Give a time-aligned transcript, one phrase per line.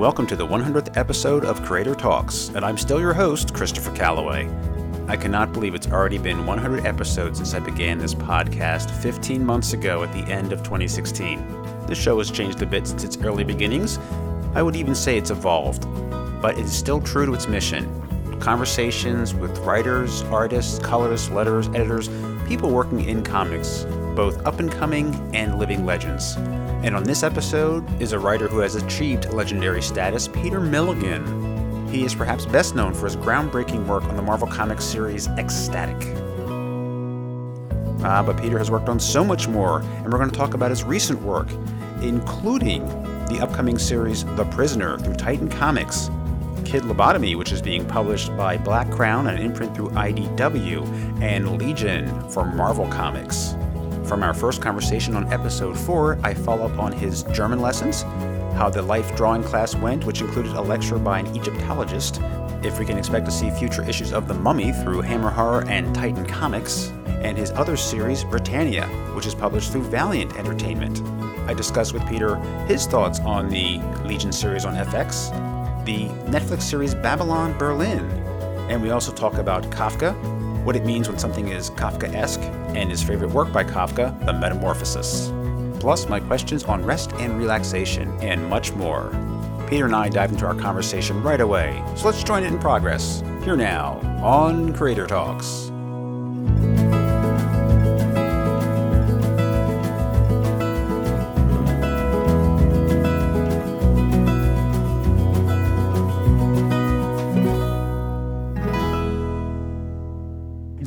[0.00, 4.48] Welcome to the 100th episode of Creator Talks, and I'm still your host, Christopher Calloway.
[5.08, 9.74] I cannot believe it's already been 100 episodes since I began this podcast 15 months
[9.74, 11.86] ago at the end of 2016.
[11.86, 13.98] The show has changed a bit since its early beginnings.
[14.54, 15.86] I would even say it's evolved,
[16.40, 17.86] but it is still true to its mission.
[18.40, 22.08] Conversations with writers, artists, colorists, letters, editors,
[22.48, 23.84] people working in comics,
[24.16, 26.38] both up and coming and living legends.
[26.82, 31.88] And on this episode is a writer who has achieved legendary status, Peter Milligan.
[31.88, 36.16] He is perhaps best known for his groundbreaking work on the Marvel Comics series X-Statix.
[38.02, 40.70] Ah, but Peter has worked on so much more, and we're going to talk about
[40.70, 41.48] his recent work,
[42.00, 42.86] including
[43.26, 46.08] the upcoming series The Prisoner through Titan Comics,
[46.64, 52.30] Kid Lobotomy, which is being published by Black Crown, an imprint through IDW, and Legion
[52.30, 53.54] for Marvel Comics.
[54.10, 58.02] From our first conversation on episode 4, I follow up on his German lessons,
[58.56, 62.20] how the life drawing class went, which included a lecture by an Egyptologist,
[62.64, 65.94] if we can expect to see future issues of The Mummy through Hammer Horror and
[65.94, 66.88] Titan Comics,
[67.22, 71.00] and his other series, Britannia, which is published through Valiant Entertainment.
[71.48, 72.34] I discuss with Peter
[72.66, 75.30] his thoughts on the Legion series on FX,
[75.84, 78.10] the Netflix series Babylon Berlin,
[78.68, 82.40] and we also talk about Kafka, what it means when something is Kafka esque,
[82.74, 85.32] and his favorite work by Kafka, The Metamorphosis.
[85.80, 89.10] Plus, my questions on rest and relaxation, and much more.
[89.68, 93.22] Peter and I dive into our conversation right away, so let's join it in progress.
[93.44, 95.69] Here now on Creator Talks.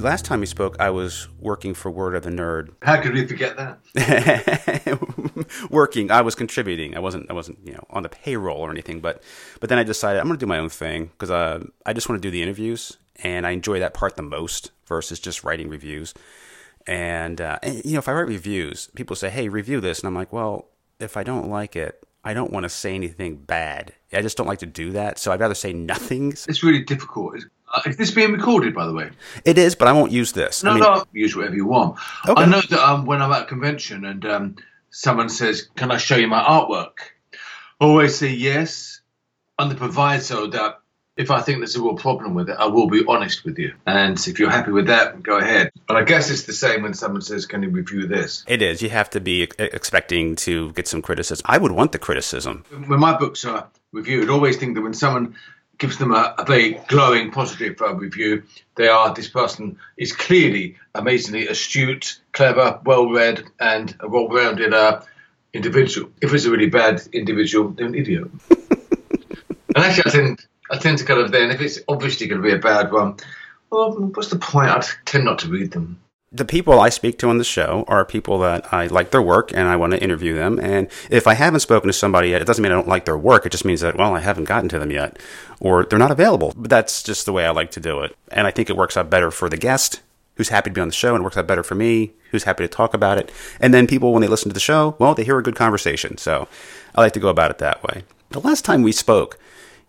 [0.04, 2.70] Last time we spoke, I was working for Word of the Nerd.
[2.82, 3.80] How could we forget that?
[5.70, 6.96] working, I was contributing.
[6.96, 9.00] I wasn't, I wasn't, you know, on the payroll or anything.
[9.00, 9.24] But,
[9.60, 12.10] but then I decided I'm going to do my own thing because uh, I just
[12.10, 15.70] want to do the interviews, and I enjoy that part the most versus just writing
[15.70, 16.14] reviews.
[16.86, 20.08] And, uh, and you know, if I write reviews, people say, "Hey, review this," and
[20.08, 20.68] I'm like, "Well,
[21.00, 23.94] if I don't like it, I don't want to say anything bad.
[24.14, 25.20] I just don't like to do that.
[25.20, 26.32] So I'd rather say nothing.
[26.32, 27.44] It's really difficult.
[27.74, 29.10] Uh, is this being recorded, by the way?
[29.46, 30.64] It is, but I won't use this.
[30.64, 31.98] No, I mean, no, use whatever you want.
[32.28, 32.42] Okay.
[32.42, 34.56] I know that um, when I'm at a convention and um,
[34.92, 36.94] someone says, "Can I show you my artwork?"
[37.82, 39.02] I always say yes,
[39.58, 40.80] on the proviso that
[41.16, 43.74] if I think there's a real problem with it, I will be honest with you.
[43.86, 45.72] And if you're happy with that, go ahead.
[45.88, 48.44] But I guess it's the same when someone says, Can you review this?
[48.48, 48.82] It is.
[48.82, 51.46] You have to be expecting to get some criticism.
[51.48, 52.66] I would want the criticism.
[52.88, 55.36] When my books are reviewed, I always think that when someone
[55.84, 58.42] gives them a, a very glowing, positive uh, review.
[58.76, 65.02] They are this person is clearly amazingly astute, clever, well-read, and a well-rounded uh,
[65.54, 66.10] individual.
[66.22, 68.30] If it's a really bad individual, they're an idiot.
[68.50, 72.48] and actually, I tend I tend to kind of then if it's obviously going to
[72.48, 73.18] be a bad one,
[73.70, 74.70] well, what's the point?
[74.70, 76.00] I tend not to read them
[76.34, 79.52] the people I speak to on the show are people that I like their work
[79.54, 80.60] and I want to interview them.
[80.60, 83.18] And if I haven't spoken to somebody yet, it doesn't mean I don't like their
[83.18, 83.46] work.
[83.46, 85.20] It just means that, well, I haven't gotten to them yet
[85.60, 86.52] or they're not available.
[86.58, 88.18] But that's just the way I like to do it.
[88.32, 90.02] And I think it works out better for the guest
[90.36, 92.46] who's happy to be on the show and it works out better for me who's
[92.46, 93.32] happy to talk about it.
[93.60, 96.18] And then people, when they listen to the show, well, they hear a good conversation.
[96.18, 96.48] So
[96.96, 98.06] I like to go about it that way.
[98.32, 99.38] The last time we spoke,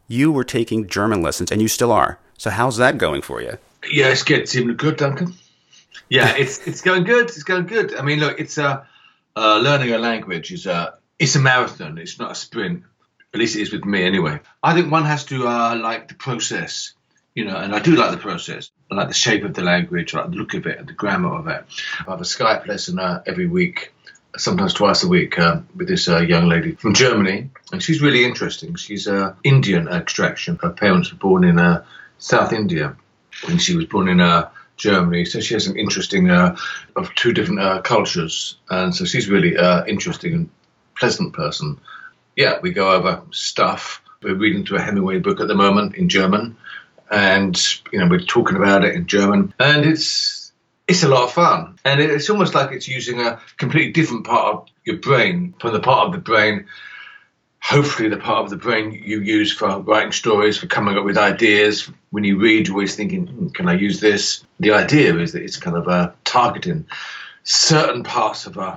[0.09, 2.19] you were taking German lessons and you still are.
[2.37, 3.57] So how's that going for you?
[3.91, 5.35] Yeah, it's getting good, Duncan
[6.09, 7.27] yeah, it's it's going good.
[7.27, 7.95] It's going good.
[7.95, 8.87] I mean, look, it's a
[9.37, 11.99] uh, learning a language is a it's a marathon.
[11.99, 12.85] It's not a sprint.
[13.33, 14.41] At least it is with me, anyway.
[14.63, 16.93] I think one has to uh, like the process,
[17.35, 18.71] you know, and I do like the process.
[18.91, 20.93] I like the shape of the language, I like the look of it, and the
[20.93, 21.65] grammar of it.
[22.07, 23.93] I have a Skype lesson uh, every week,
[24.37, 28.25] sometimes twice a week, uh, with this uh, young lady from Germany, and she's really
[28.25, 28.77] interesting.
[28.77, 30.59] She's uh, Indian extraction.
[30.63, 31.85] Her parents were born in uh,
[32.19, 32.97] South India,
[33.49, 35.25] and she was born in a Germany.
[35.25, 36.57] So she has an interesting uh,
[36.97, 40.51] of two different uh, cultures, and so she's really uh, interesting and
[40.97, 41.79] pleasant person.
[42.37, 44.03] Yeah, we go over stuff.
[44.23, 46.57] We're reading through a Hemingway book at the moment in German,
[47.11, 47.61] and
[47.93, 50.53] you know we're talking about it in German, and it's
[50.89, 54.55] it's a lot of fun, and it's almost like it's using a completely different part
[54.55, 56.67] of your brain from the part of the brain
[57.65, 61.17] hopefully the part of the brain you use for writing stories, for coming up with
[61.17, 61.91] ideas.
[62.11, 64.45] When you read, you're always thinking, hmm, can I use this?
[64.61, 66.87] The idea is that it's kind of uh, targeting
[67.43, 68.77] certain parts of uh,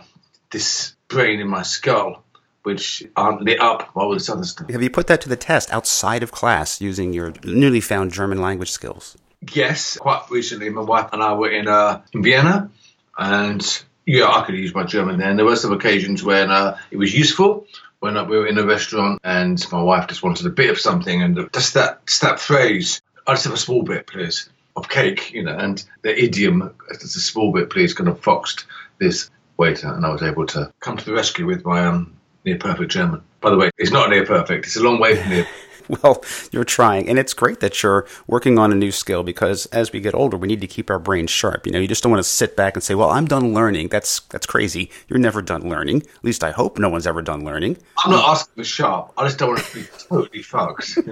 [0.52, 2.24] this brain in my skull
[2.64, 4.70] which aren't lit up by all this other stuff.
[4.70, 8.42] Have you put that to the test outside of class using your newly found German
[8.42, 9.18] language skills?
[9.54, 12.70] Yes, quite recently, my wife and I were in uh, in Vienna,
[13.18, 15.36] and yeah, I could use my German then.
[15.38, 17.68] There were some occasions when uh, it was useful,
[18.00, 21.22] when we were in a restaurant and my wife just wanted a bit of something,
[21.22, 25.32] and just that just that phrase, "I just have a small bit, please." Of cake,
[25.32, 28.66] you know, and the idiom, just a small bit, please, kind of foxed
[29.00, 32.14] this waiter, and I was able to come to the rescue with my um,
[32.46, 33.22] near perfect German.
[33.42, 35.48] By the way, it's not near perfect; it's a long way from near.
[35.88, 39.92] well, you're trying, and it's great that you're working on a new skill because as
[39.92, 41.66] we get older, we need to keep our brains sharp.
[41.66, 43.90] You know, you just don't want to sit back and say, "Well, I'm done learning."
[43.90, 44.90] That's that's crazy.
[45.08, 46.02] You're never done learning.
[46.02, 47.78] At least I hope no one's ever done learning.
[48.04, 49.14] I'm not asking for sharp.
[49.18, 50.98] I just don't want to be totally fucked.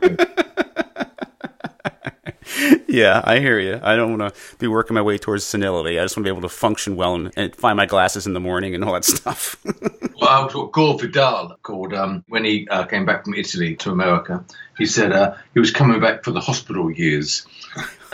[2.88, 3.80] yeah, I hear you.
[3.82, 6.00] I don't want to be working my way towards senility.
[6.00, 8.34] I just want to be able to function well and, and find my glasses in
[8.34, 9.58] the morning and all that stuff.
[9.66, 13.76] well, I was what Gore Vidal called um, when he uh, came back from Italy
[13.78, 14.46] to America.
[14.78, 17.48] He said uh, he was coming back for the hospital years,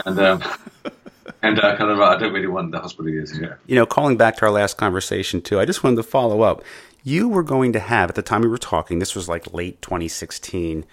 [0.06, 0.42] and um,
[1.42, 3.38] and uh, kind of I don't really want the hospital years.
[3.38, 3.54] Yeah.
[3.66, 6.64] You know, calling back to our last conversation too, I just wanted to follow up.
[7.04, 8.98] You were going to have at the time we were talking.
[8.98, 10.84] This was like late 2016,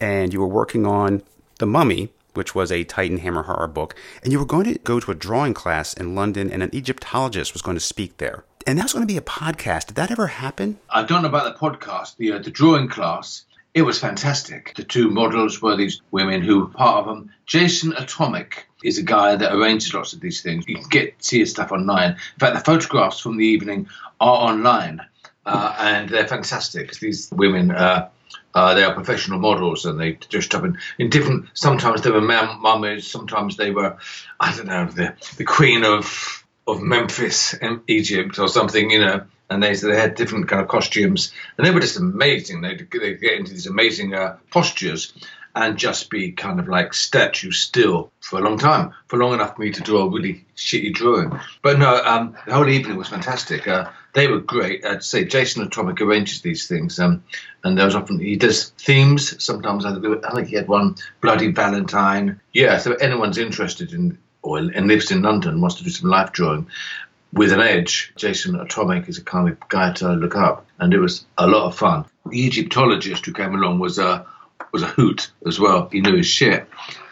[0.00, 1.22] and you were working on
[1.58, 5.00] the Mummy which was a Titan Hammer horror book, and you were going to go
[5.00, 8.44] to a drawing class in London, and an Egyptologist was going to speak there.
[8.66, 9.86] And that was going to be a podcast.
[9.88, 10.78] Did that ever happen?
[10.88, 12.16] I don't know about the podcast.
[12.16, 13.44] The uh, the drawing class.
[13.74, 14.74] It was fantastic.
[14.76, 19.02] The two models were these women who, were part of them, Jason Atomic is a
[19.02, 20.64] guy that arranges lots of these things.
[20.66, 22.12] You can get see his stuff online.
[22.12, 23.88] In fact, the photographs from the evening
[24.20, 25.00] are online,
[25.44, 26.96] uh, and they're fantastic.
[26.98, 28.08] These women uh,
[28.54, 31.46] uh, they are professional models and they dressed up in, in different.
[31.54, 33.98] Sometimes they were mummies, sometimes they were,
[34.40, 37.54] I don't know, the the queen of of Memphis,
[37.86, 39.24] Egypt, or something, you know.
[39.50, 42.60] And they they had different kind of costumes, and they were just amazing.
[42.60, 45.14] They they get into these amazing uh, postures,
[45.58, 49.56] and just be kind of like statue still for a long time, for long enough
[49.56, 51.32] for me to draw a really shitty drawing.
[51.62, 53.66] But no, um, the whole evening was fantastic.
[53.66, 54.86] Uh, they were great.
[54.86, 57.24] I'd say Jason Atomic arranges these things, um,
[57.64, 59.42] and there was often he does themes.
[59.44, 62.40] Sometimes I think, he had one Bloody Valentine.
[62.52, 66.30] Yeah, so anyone's interested in or and lives in London wants to do some life
[66.30, 66.68] drawing
[67.32, 68.12] with an edge.
[68.16, 71.66] Jason Atomic is a kind of guy to look up, and it was a lot
[71.66, 72.04] of fun.
[72.26, 74.24] The Egyptologist who came along was a
[74.72, 75.88] was a hoot as well.
[75.90, 76.68] He knew his shit,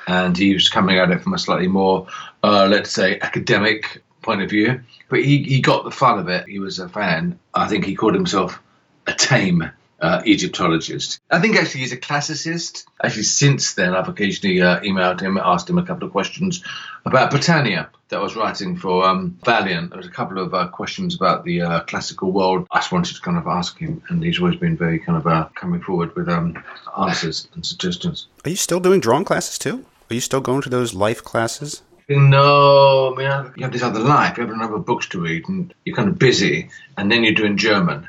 [0.07, 2.07] and he was coming at it from a slightly more,
[2.43, 4.81] uh, let's say, academic point of view.
[5.09, 6.49] But he, he got the fun of it.
[6.49, 7.39] He was a fan.
[7.55, 8.61] I think he called himself
[9.07, 9.71] a tame
[10.01, 11.21] uh, Egyptologist.
[11.31, 12.85] I think actually he's a classicist.
[13.03, 16.63] Actually, since then, I've occasionally uh, emailed him, asked him a couple of questions
[17.05, 19.91] about Britannia that I was writing for um, Valiant.
[19.91, 22.67] There was a couple of uh, questions about the uh, classical world.
[22.71, 25.27] I just wanted to kind of ask him, and he's always been very kind of
[25.27, 26.63] uh, coming forward with um,
[26.99, 28.27] answers and suggestions.
[28.45, 29.85] Are you still doing drawing classes too?
[30.11, 31.83] Are you still going to those life classes?
[32.09, 34.37] No, I mean, you have this other life.
[34.37, 37.57] You have another books to read, and you're kind of busy, and then you're doing
[37.57, 38.09] German,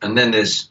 [0.00, 0.70] and then there's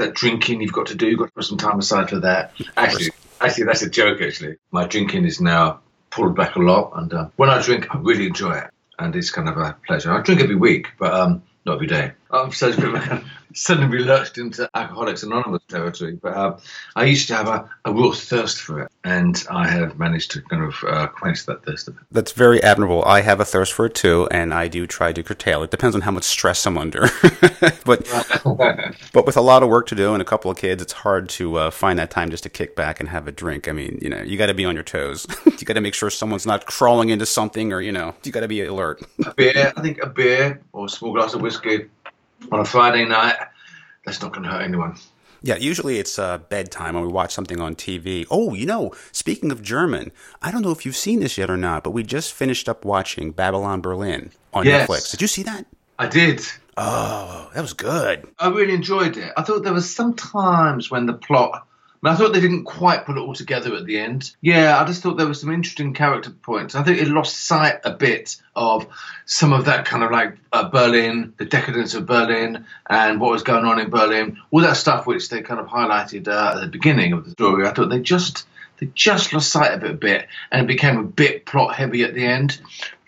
[0.00, 1.06] that drinking you've got to do.
[1.06, 2.52] You've got to put some time aside for that.
[2.76, 3.10] Actually,
[3.40, 4.20] actually, that's a joke.
[4.20, 5.80] Actually, my drinking is now
[6.10, 9.30] pulled back a lot, and uh, when I drink, I really enjoy it, and it's
[9.30, 10.12] kind of a pleasure.
[10.12, 12.12] I drink every week, but um, not every day.
[12.30, 12.72] I'm so
[13.54, 16.56] suddenly we lurched into Alcoholics Anonymous territory, but uh,
[16.96, 20.42] I used to have a, a, real thirst for it, and I have managed to
[20.42, 22.02] kind of uh, quench that thirst a bit.
[22.10, 23.04] That's very admirable.
[23.04, 25.70] I have a thirst for it too, and I do try to curtail it.
[25.70, 27.00] Depends on how much stress I'm under,
[27.84, 28.06] but
[29.12, 31.28] but with a lot of work to do and a couple of kids, it's hard
[31.30, 33.68] to uh, find that time just to kick back and have a drink.
[33.68, 35.26] I mean, you know, you got to be on your toes.
[35.46, 38.40] you got to make sure someone's not crawling into something, or you know, you got
[38.40, 39.02] to be alert.
[39.24, 41.88] a beer, I think a beer or a small glass of whiskey
[42.50, 43.36] on a Friday night,
[44.04, 44.96] that's not going to hurt anyone.
[45.42, 48.26] Yeah, usually it's uh, bedtime when we watch something on TV.
[48.30, 51.56] Oh, you know, speaking of German, I don't know if you've seen this yet or
[51.56, 54.86] not, but we just finished up watching Babylon Berlin on yes.
[54.86, 55.10] Netflix.
[55.10, 55.66] Did you see that?
[55.98, 56.42] I did.
[56.76, 58.26] Oh, that was good.
[58.38, 59.32] I really enjoyed it.
[59.36, 61.66] I thought there was some times when the plot
[62.02, 64.34] I thought they didn't quite put it all together at the end.
[64.40, 66.74] Yeah, I just thought there were some interesting character points.
[66.74, 68.86] I think it lost sight a bit of
[69.26, 73.42] some of that kind of like uh, Berlin, the decadence of Berlin, and what was
[73.42, 74.38] going on in Berlin.
[74.50, 77.66] All that stuff which they kind of highlighted uh, at the beginning of the story.
[77.66, 78.46] I thought they just
[78.78, 82.02] they just lost sight of it a bit, and it became a bit plot heavy
[82.02, 82.60] at the end.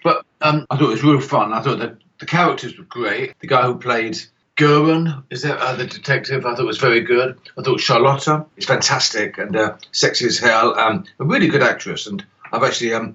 [0.04, 1.54] But um, I thought it was real fun.
[1.54, 3.38] I thought that the characters were great.
[3.40, 4.18] The guy who played
[4.56, 6.44] Gereon is that uh, the detective?
[6.44, 7.38] I thought was very good.
[7.58, 10.78] I thought Charlotta is fantastic and uh, sexy as hell.
[10.78, 13.14] Um, a really good actress, and I've actually um,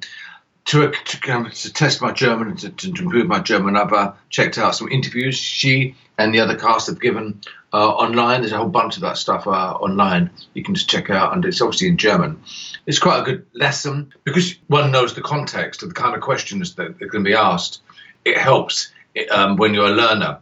[0.66, 4.58] to, to, um, to test my German to, to, improve my German, I've uh, checked
[4.58, 7.40] out some interviews she and the other cast have given
[7.72, 8.42] uh, online.
[8.42, 10.32] There's a whole bunch of that stuff uh, online.
[10.56, 12.42] You can just check out, and it's obviously in German.
[12.86, 16.76] It's quite a good lesson because one knows the context of the kind of questions
[16.76, 17.82] that going to be asked.
[18.26, 18.92] It helps
[19.32, 20.40] um, when you're a learner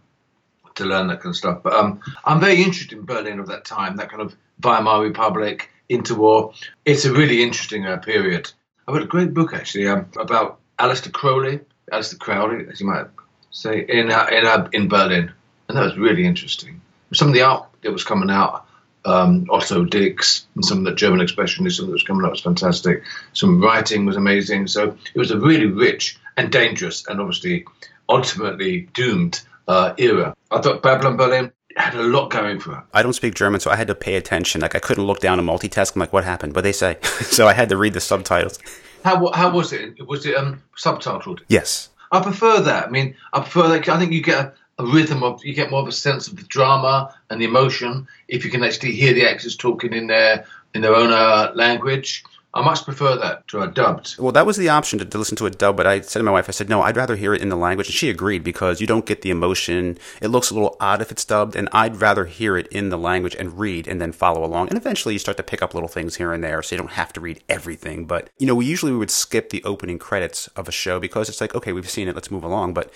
[0.75, 1.63] to learn that kind of stuff.
[1.63, 5.69] But um, I'm very interested in Berlin of that time, that kind of Weimar Republic,
[5.89, 6.55] interwar.
[6.85, 8.51] It's a really interesting uh, period.
[8.87, 11.59] I read a great book actually um, about Aleister Crowley,
[11.91, 13.07] Aleister Crowley, as you might
[13.51, 15.31] say, in uh, in uh, in Berlin,
[15.67, 16.81] and that was really interesting.
[17.13, 18.65] Some of the art that was coming out,
[19.05, 23.03] um, Otto Dix, and some of the German expressionism that was coming out was fantastic.
[23.33, 24.67] Some writing was amazing.
[24.67, 27.65] So it was a really rich and dangerous, and obviously
[28.09, 30.35] ultimately doomed uh, era.
[30.55, 32.83] I thought Babylon Berlin had a lot going for it.
[32.93, 34.61] I don't speak German, so I had to pay attention.
[34.61, 35.95] Like I couldn't look down and multitask.
[35.95, 36.55] I'm like, what happened?
[36.55, 36.97] What they say?
[37.03, 38.57] so I had to read the subtitles.
[39.03, 40.07] How how was it?
[40.07, 41.41] Was it um, subtitled?
[41.49, 41.89] Yes.
[42.11, 42.87] I prefer that.
[42.87, 43.89] I mean, I prefer that.
[43.89, 44.45] I think you get
[44.79, 47.45] a, a rhythm of, you get more of a sense of the drama and the
[47.45, 51.51] emotion if you can actually hear the actors talking in their in their own uh,
[51.53, 52.23] language.
[52.55, 54.15] I much prefer that to a dubbed.
[54.17, 56.23] Well, that was the option to, to, listen to a dub, but I said to
[56.23, 57.87] my wife, I said, no, I'd rather hear it in the language.
[57.87, 59.97] And she agreed because you don't get the emotion.
[60.21, 62.97] It looks a little odd if it's dubbed, and I'd rather hear it in the
[62.97, 64.69] language and read and then follow along.
[64.69, 66.91] And eventually you start to pick up little things here and there, so you don't
[66.91, 68.05] have to read everything.
[68.05, 71.41] But, you know, we usually would skip the opening credits of a show because it's
[71.41, 72.73] like, okay, we've seen it, let's move along.
[72.73, 72.89] But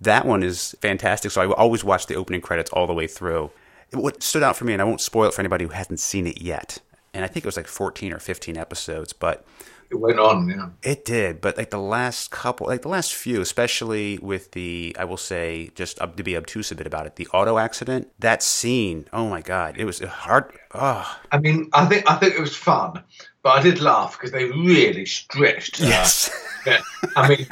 [0.00, 3.50] that one is fantastic, so I always watch the opening credits all the way through.
[3.92, 6.26] What stood out for me, and I won't spoil it for anybody who hasn't seen
[6.26, 6.80] it yet,
[7.14, 9.44] and I think it was like 14 or 15 episodes, but
[9.90, 10.70] it went on, yeah.
[10.82, 15.04] It did, but like the last couple, like the last few, especially with the, I
[15.04, 19.06] will say, just to be obtuse a bit about it, the auto accident, that scene,
[19.12, 20.52] oh my god, it was hard.
[20.74, 21.18] Oh.
[21.30, 23.02] I mean, I think I think it was fun,
[23.42, 25.80] but I did laugh because they really stretched.
[25.80, 26.30] Uh, yes.
[26.66, 26.80] yeah.
[27.16, 27.46] I mean,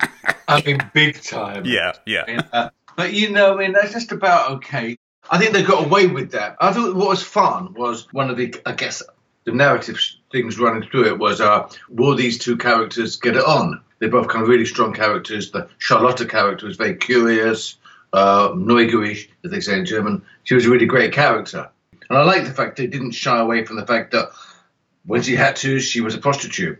[0.49, 1.65] I mean, big time.
[1.65, 2.25] Yeah, yeah.
[2.27, 4.99] And, uh, but you know, I mean, that's just about okay.
[5.31, 6.57] I think they got away with that.
[6.61, 9.03] I thought what was fun was one of the, I guess,
[9.45, 9.99] the narrative
[10.31, 13.81] things running through it was, uh, will these two characters get it on?
[13.99, 15.51] They're both kind of really strong characters.
[15.51, 17.77] The Charlotta character was very curious,
[18.13, 20.23] uh, as they say in German.
[20.45, 21.69] She was a really great character.
[22.09, 24.31] And I like the fact they didn't shy away from the fact that
[25.07, 26.79] when she had to, she was a prostitute.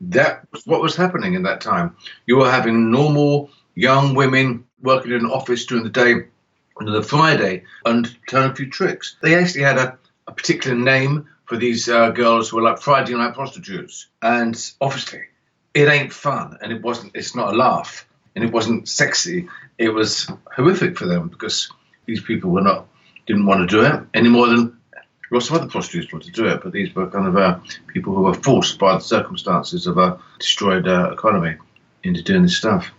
[0.00, 1.96] That was what was happening in that time.
[2.26, 6.14] You were having normal young women working in an office during the day
[6.76, 9.16] on the Friday and turn a few tricks.
[9.22, 13.14] They actually had a, a particular name for these uh, girls who were like Friday
[13.14, 14.06] night prostitutes.
[14.22, 15.22] And obviously,
[15.74, 17.12] it ain't fun, and it wasn't.
[17.14, 19.48] It's not a laugh, and it wasn't sexy.
[19.78, 21.70] It was horrific for them because
[22.06, 22.86] these people were not
[23.26, 24.76] didn't want to do it any more than
[25.30, 26.62] lots of other prostitutes wanted to do it.
[26.62, 27.58] But these were kind of uh,
[27.88, 31.56] people who were forced by the circumstances of a destroyed uh, economy
[32.02, 32.90] into doing this stuff.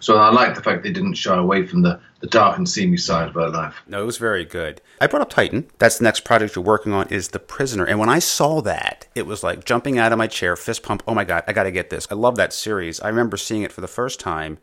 [0.00, 2.96] So I like the fact they didn't shy away from the, the dark and seamy
[2.96, 3.74] side of her life.
[3.86, 4.80] No, it was very good.
[5.00, 5.68] I brought up Titan.
[5.78, 7.84] That's the next project you're working on is The Prisoner.
[7.84, 11.02] And when I saw that, it was like jumping out of my chair, fist pump.
[11.06, 12.06] Oh my God, I got to get this.
[12.10, 13.00] I love that series.
[13.00, 14.58] I remember seeing it for the first time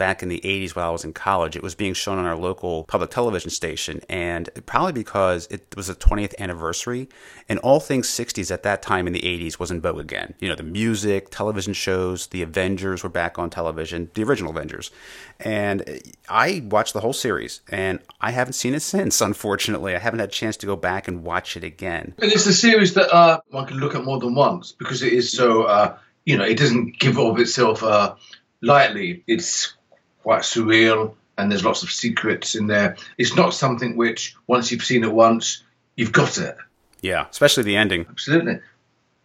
[0.00, 1.56] back in the 80s while I was in college.
[1.56, 5.88] It was being shown on our local public television station, and probably because it was
[5.88, 7.06] the 20th anniversary,
[7.50, 10.32] and all things 60s at that time in the 80s was in vogue again.
[10.40, 14.90] You know, the music, television shows, the Avengers were back on television, the original Avengers.
[15.38, 19.94] And I watched the whole series, and I haven't seen it since, unfortunately.
[19.94, 22.14] I haven't had a chance to go back and watch it again.
[22.22, 25.12] And it's a series that uh, one can look at more than once because it
[25.12, 28.14] is so, uh, you know, it doesn't give of itself uh,
[28.62, 29.24] lightly.
[29.26, 29.74] It's
[30.22, 32.96] quite surreal and there's lots of secrets in there.
[33.16, 35.62] It's not something which, once you've seen it once,
[35.96, 36.56] you've got it.
[37.00, 38.06] Yeah, especially the ending.
[38.08, 38.60] Absolutely.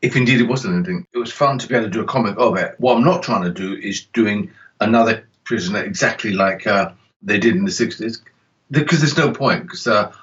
[0.01, 2.05] If indeed it was an ending, it was fun to be able to do a
[2.05, 2.75] comic of it.
[2.77, 7.55] What I'm not trying to do is doing another prisoner exactly like uh, they did
[7.55, 8.19] in the 60s,
[8.71, 9.63] because there's no point.
[9.63, 10.13] Because uh,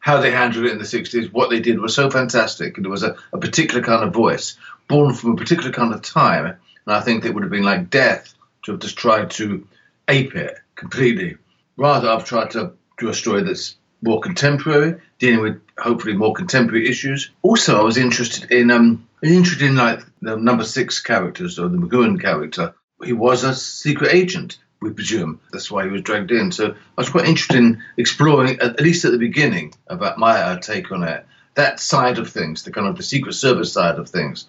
[0.00, 2.90] how they handled it in the 60s, what they did was so fantastic, and it
[2.90, 4.56] was a, a particular kind of voice,
[4.88, 6.46] born from a particular kind of time.
[6.46, 9.66] And I think it would have been like death to have just tried to
[10.08, 11.36] ape it completely.
[11.76, 16.88] Rather, I've tried to do a story that's more contemporary, dealing with hopefully more contemporary
[16.88, 17.30] issues.
[17.42, 21.78] Also, I was interested in um, interested in like the number six characters or the
[21.78, 22.74] McGoohan character.
[23.02, 25.40] He was a secret agent, we presume.
[25.52, 26.52] That's why he was dragged in.
[26.52, 30.58] So I was quite interested in exploring, at least at the beginning, about my uh,
[30.58, 31.26] take on it.
[31.54, 34.46] That side of things, the kind of the Secret Service side of things.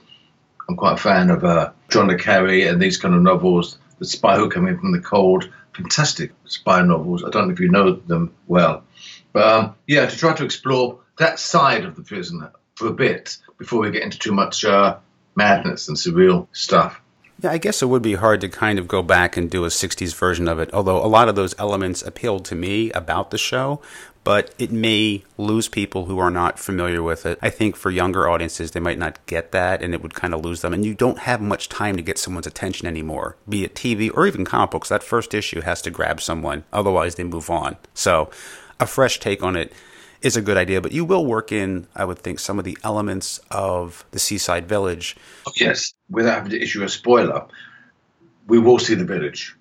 [0.68, 4.10] I'm quite a fan of uh, John le Carre and these kind of novels the
[4.10, 7.24] Spy Who Came In From the Cold, fantastic spy novels.
[7.24, 8.84] I don't know if you know them well.
[9.32, 13.38] But um, yeah, to try to explore that side of the prisoner for a bit
[13.58, 14.98] before we get into too much uh,
[15.36, 17.02] madness and surreal stuff.
[17.42, 19.70] Yeah, I guess it would be hard to kind of go back and do a
[19.70, 23.38] 60s version of it, although a lot of those elements appealed to me about the
[23.38, 23.82] show
[24.24, 27.38] but it may lose people who are not familiar with it.
[27.42, 30.44] I think for younger audiences, they might not get that and it would kind of
[30.44, 30.74] lose them.
[30.74, 34.26] And you don't have much time to get someone's attention anymore, be it TV or
[34.26, 34.90] even comic books.
[34.90, 37.76] That first issue has to grab someone, otherwise, they move on.
[37.94, 38.30] So
[38.80, 39.74] a fresh take on it
[40.24, 42.78] is a good idea, but you will work in, I would think, some of the
[42.84, 45.18] elements of the seaside village.
[45.60, 47.46] Yes, without having to issue a spoiler,
[48.48, 49.56] we will see the village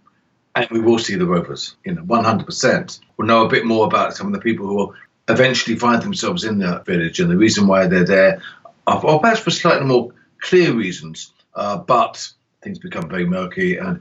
[0.54, 3.00] and we will see the rovers, you know, 100%.
[3.16, 4.95] We'll know a bit more about some of the people who will
[5.28, 8.40] eventually find themselves in the village and the reason why they're there,
[8.87, 12.31] or perhaps for slightly more clear reasons, uh, but
[12.62, 13.78] things become very murky.
[13.78, 14.00] And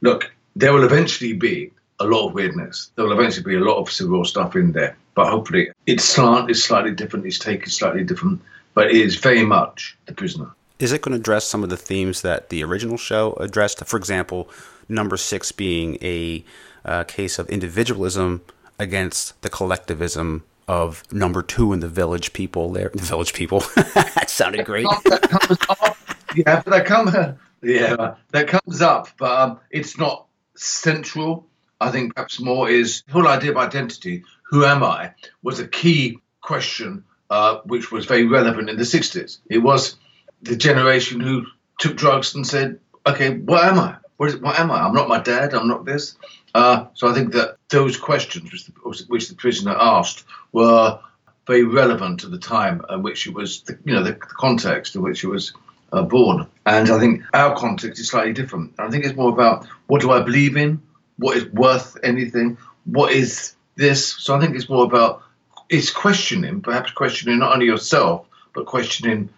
[0.00, 2.92] look, there will eventually be a lot of weirdness.
[2.94, 6.48] There will eventually be a lot of surreal stuff in there, but hopefully its slant
[6.48, 8.40] is slightly different, its take is slightly different,
[8.72, 10.48] but it is very much the prisoner.
[10.78, 13.84] Is it going to address some of the themes that the original show addressed?
[13.84, 14.48] For example,
[14.88, 16.44] number six being a
[16.84, 18.42] uh, case of individualism
[18.78, 22.92] against the collectivism of number two in the village people there.
[22.94, 23.58] The village people.
[23.74, 24.86] that sounded great.
[25.06, 25.96] that comes up.
[26.36, 27.36] Yeah, that comes.
[27.60, 31.48] Yeah, that comes up, but um, it's not central.
[31.80, 34.22] I think perhaps more is the whole idea of identity.
[34.50, 35.12] Who am I?
[35.42, 39.38] Was a key question, uh, which was very relevant in the '60s.
[39.50, 39.96] It was
[40.42, 41.46] the generation who
[41.78, 43.96] took drugs and said, "Okay, what am I?
[44.16, 44.80] What, is, what am I?
[44.80, 45.54] I'm not my dad.
[45.54, 46.16] I'm not this."
[46.54, 50.98] Uh, so I think that those questions, which the, which the prisoner asked, were
[51.46, 54.94] very relevant to the time in which it was, the, you know, the, the context
[54.94, 55.52] in which it was
[55.92, 56.46] uh, born.
[56.66, 58.74] And I think our context is slightly different.
[58.78, 60.82] I think it's more about what do I believe in,
[61.16, 64.14] what is worth anything, what is this.
[64.18, 65.22] So I think it's more about
[65.70, 69.30] it's questioning, perhaps questioning not only yourself but questioning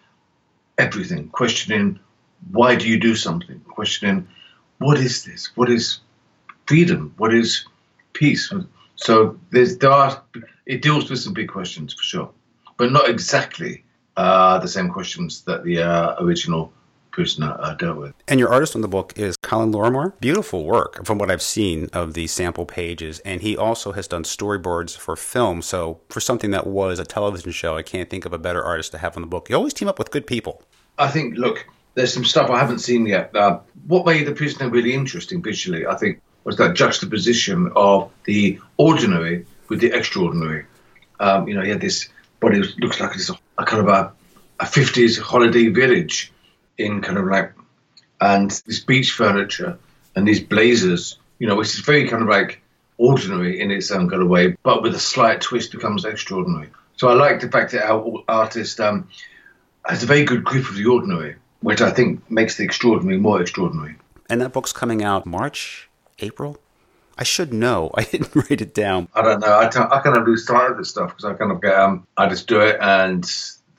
[0.78, 2.00] everything, questioning
[2.50, 4.26] why do you do something, questioning
[4.78, 6.00] what is this, what is
[6.66, 7.66] freedom, what is
[8.14, 8.52] peace.
[8.96, 10.22] So there's there are
[10.66, 12.30] it deals with some big questions for sure,
[12.76, 13.84] but not exactly
[14.16, 16.72] uh, the same questions that the uh, original
[17.10, 18.14] prisoner uh, dealt with.
[18.28, 20.14] And your artist on the book is Colin Lorimer.
[20.20, 23.18] Beautiful work from what I've seen of the sample pages.
[23.24, 25.60] And he also has done storyboards for film.
[25.60, 28.92] So for something that was a television show, I can't think of a better artist
[28.92, 29.50] to have on the book.
[29.50, 30.62] You always team up with good people.
[30.98, 33.34] I think, look, there's some stuff I haven't seen yet.
[33.34, 38.60] Uh, what made The Prisoner really interesting visually, I think, was that juxtaposition of the
[38.76, 40.64] ordinary with the extraordinary.
[41.18, 43.88] Um, you know, he had this, what it looks like it's a, a kind of
[43.88, 44.12] a,
[44.60, 46.32] a 50s holiday village
[46.78, 47.52] in kind of like,
[48.20, 49.78] and this beach furniture
[50.14, 52.60] and these blazers, you know, which is very kind of like
[52.98, 56.68] ordinary in its own kind of way, but with a slight twist becomes extraordinary.
[56.96, 59.08] So I like the fact that our artist um,
[59.86, 63.40] has a very good grip of the ordinary, which I think makes the extraordinary more
[63.40, 63.96] extraordinary.
[64.28, 66.58] And that book's coming out March, April?
[67.16, 67.90] I should know.
[67.94, 69.08] I didn't write it down.
[69.14, 69.58] I don't know.
[69.58, 71.74] I, t- I kind of lose sight of this stuff because I kind of get,
[71.74, 73.24] um, I just do it and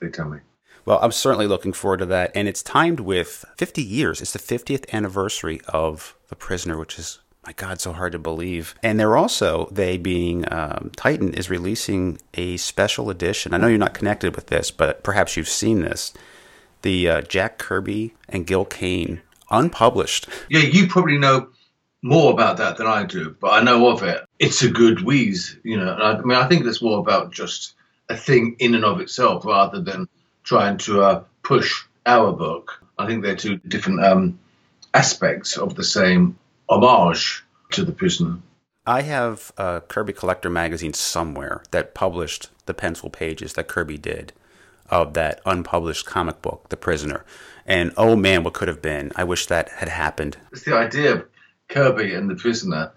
[0.00, 0.38] they tell me.
[0.84, 2.32] Well, I'm certainly looking forward to that.
[2.34, 4.20] And it's timed with 50 years.
[4.20, 8.74] It's the 50th anniversary of The Prisoner, which is, my God, so hard to believe.
[8.82, 13.54] And they're also, they being um, Titan, is releasing a special edition.
[13.54, 16.12] I know you're not connected with this, but perhaps you've seen this.
[16.82, 20.28] The uh, Jack Kirby and Gil Kane unpublished.
[20.48, 21.48] Yeah, you probably know
[22.02, 24.24] more about that than I do, but I know of it.
[24.40, 25.92] It's a good wheeze, you know.
[25.92, 27.74] I, I, mean, I think it's more about just
[28.08, 30.08] a thing in and of itself rather than
[30.42, 32.82] trying to uh, push our book.
[32.98, 34.38] I think they're two different um,
[34.94, 38.38] aspects of the same homage to the prisoner.
[38.86, 44.32] I have a Kirby Collector magazine somewhere that published the pencil pages that Kirby did
[44.90, 47.24] of that unpublished comic book, The Prisoner.
[47.64, 49.12] And oh man, what could have been.
[49.16, 50.36] I wish that had happened.
[50.52, 51.28] It's the idea of
[51.68, 52.92] Kirby and The Prisoner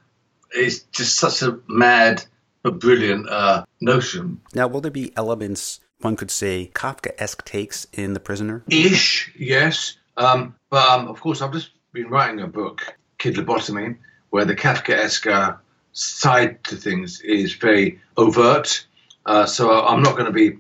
[0.56, 2.26] is just such a mad
[2.64, 4.42] but brilliant uh, notion.
[4.54, 8.64] Now, will there be elements, one could say, Kafka esque takes in The Prisoner?
[8.70, 9.98] Ish, yes.
[10.18, 13.98] Um, but um, of course, I've just been writing a book, Kid Lobotomy,
[14.30, 15.56] where the Kafka esque uh,
[15.94, 18.86] side to things is very overt.
[19.26, 20.58] Uh, so I'm not going to be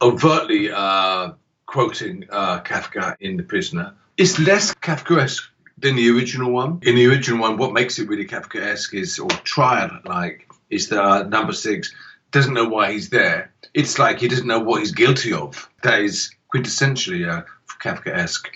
[0.00, 1.32] overtly uh,
[1.66, 3.94] quoting uh, Kafka in The Prisoner.
[4.16, 5.42] It's less Kafkaesque
[5.78, 6.80] than the original one.
[6.82, 11.02] In the original one, what makes it really Kafkaesque is, or trial like, is that
[11.02, 11.94] uh, number six
[12.30, 13.52] doesn't know why he's there.
[13.74, 15.68] It's like he doesn't know what he's guilty of.
[15.82, 17.44] That is quintessentially uh,
[17.80, 18.48] Kafkaesque.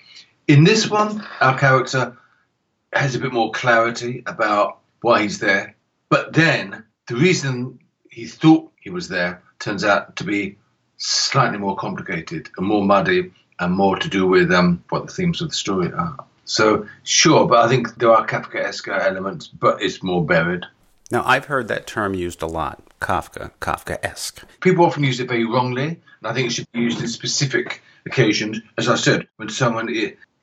[0.48, 2.16] In this one, our character
[2.92, 5.76] has a bit more clarity about why he's there.
[6.08, 7.78] But then the reason
[8.10, 10.58] he thought he was there turns out to be
[10.98, 15.40] slightly more complicated and more muddy and more to do with um, what the themes
[15.40, 16.16] of the story are.
[16.44, 20.66] So, sure, but I think there are Kafkaesque elements, but it's more buried.
[21.12, 24.42] Now, I've heard that term used a lot Kafka, Kafka esque.
[24.62, 27.82] People often use it very wrongly, and I think it should be used in specific
[28.06, 28.60] occasions.
[28.78, 29.94] As I said, when someone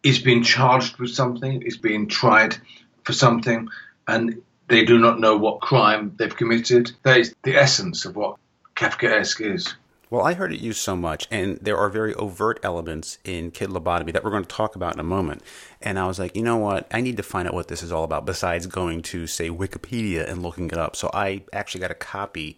[0.04, 2.56] is being charged with something, is being tried
[3.04, 3.68] for something,
[4.08, 6.92] and they do not know what crime they've committed.
[7.02, 8.38] That is the essence of what
[8.76, 9.74] Kafkaesque is.
[10.12, 13.70] Well, I heard it used so much, and there are very overt elements in Kid
[13.70, 15.44] Lobotomy that we're going to talk about in a moment.
[15.84, 16.88] And I was like, you know what?
[16.92, 20.28] I need to find out what this is all about besides going to, say, Wikipedia
[20.28, 20.96] and looking it up.
[20.96, 22.58] So I actually got a copy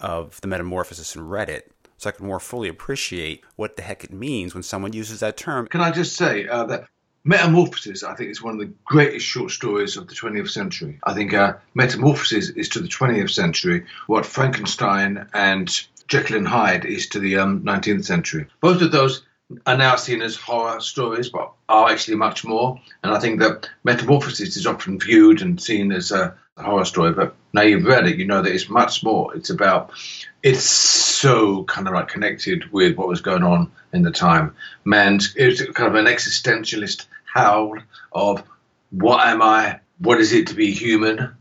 [0.00, 4.04] of the Metamorphosis and read it so I could more fully appreciate what the heck
[4.04, 5.66] it means when someone uses that term.
[5.66, 6.86] Can I just say uh, that
[7.24, 10.98] Metamorphosis, I think, is one of the greatest short stories of the 20th century.
[11.04, 15.68] I think uh, Metamorphosis is to the 20th century what Frankenstein and
[16.08, 18.46] Jekyll and Hyde is to the um, 19th century.
[18.60, 19.22] Both of those
[19.66, 22.80] are now seen as horror stories, but are actually much more.
[23.02, 27.34] And I think that Metamorphosis is often viewed and seen as a horror story, but
[27.52, 29.34] now you've read it, you know that it's much more.
[29.36, 29.92] It's about,
[30.42, 34.54] it's so kind of like connected with what was going on in the time.
[34.84, 37.78] Man, it's kind of an existentialist howl
[38.12, 38.42] of
[38.90, 39.80] what am I?
[39.98, 41.36] What is it to be human?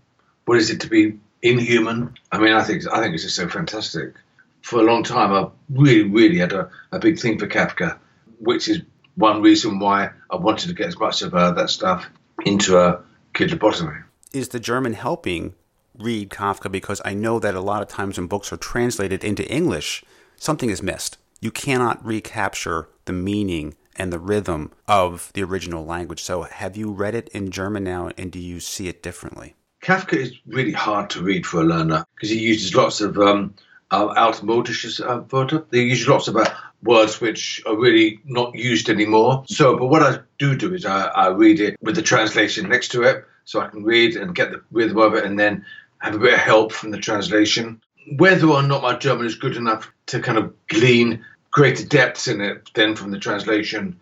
[0.46, 2.16] What is it to be inhuman?
[2.32, 4.14] I mean, I think I think it's just so fantastic
[4.62, 7.98] for a long time, I really, really had a, a big thing for Kafka,
[8.39, 8.82] which is
[9.15, 12.08] one reason why I wanted to get as much of uh, that stuff
[12.46, 13.02] into a
[13.34, 14.04] Kid Lobotomy.
[14.34, 15.56] Is the German helping
[15.98, 16.72] read Kafka?
[16.72, 20.04] Because I know that a lot of times when books are translated into English,
[20.36, 21.17] something is missed.
[21.39, 26.22] You cannot recapture the meaning and the rhythm of the original language.
[26.22, 29.56] So, have you read it in German now, and do you see it differently?
[29.82, 33.56] Kafka is really hard to read for a learner because he uses lots of um,
[33.91, 35.65] uh, altmodisches uh, Wörter.
[35.69, 36.45] They use lots of uh,
[36.84, 39.43] words which are really not used anymore.
[39.47, 42.89] So, but what I do do is I, I read it with the translation next
[42.89, 45.65] to it, so I can read and get the rhythm of it, and then
[46.00, 47.82] have a bit of help from the translation.
[48.17, 52.39] Whether or not my German is good enough to kind of glean greater depths in
[52.41, 54.00] it than from the translation,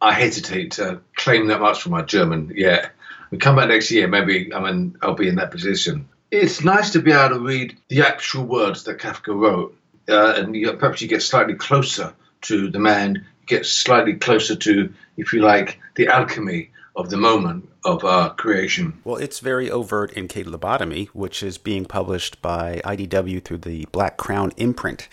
[0.00, 2.92] I hesitate to claim that much for my German yet.
[3.30, 6.90] We come back next year, maybe I mean I'll be in that position it's nice
[6.90, 9.76] to be able to read the actual words that Kafka wrote,
[10.08, 14.92] uh, and you, perhaps you get slightly closer to the man, get slightly closer to,
[15.16, 18.98] if you like, the alchemy of the moment of uh, creation.
[19.04, 23.86] Well, it's very overt in Kid Lobotomy, which is being published by IDW through the
[23.92, 25.08] Black Crown imprint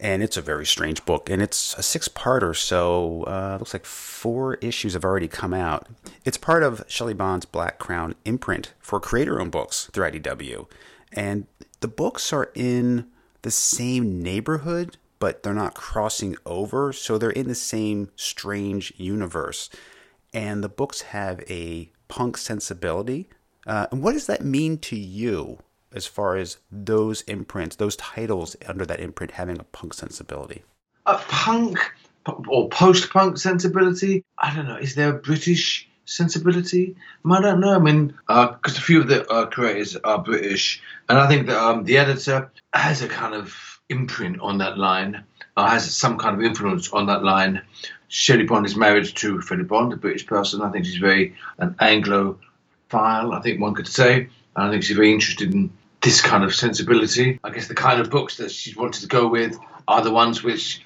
[0.00, 1.28] and it's a very strange book.
[1.28, 5.88] And it's a six-parter, so uh, looks like four issues have already come out.
[6.24, 10.66] It's part of Shelley Bond's Black Crown imprint for creator-owned books through IDW,
[11.12, 11.46] and
[11.80, 13.06] the books are in
[13.42, 19.70] the same neighborhood, but they're not crossing over, so they're in the same strange universe.
[20.32, 23.28] And the books have a punk sensibility.
[23.66, 25.58] Uh, and what does that mean to you?
[25.92, 30.64] As far as those imprints, those titles under that imprint having a punk sensibility?
[31.06, 31.78] A punk
[32.48, 34.24] or post punk sensibility?
[34.38, 34.76] I don't know.
[34.76, 36.96] Is there a British sensibility?
[37.30, 37.74] I don't know.
[37.74, 41.46] I mean, because uh, a few of the uh, creators are British, and I think
[41.46, 45.24] that um, the editor has a kind of imprint on that line,
[45.56, 47.62] uh, has some kind of influence on that line.
[48.08, 50.62] Shelley Bond is married to Philip Bond, a British person.
[50.62, 52.38] I think she's very an Anglophile,
[52.90, 54.28] I think one could say.
[54.60, 57.38] I think she's very interested in this kind of sensibility.
[57.42, 60.42] I guess the kind of books that she's wanted to go with are the ones
[60.42, 60.82] which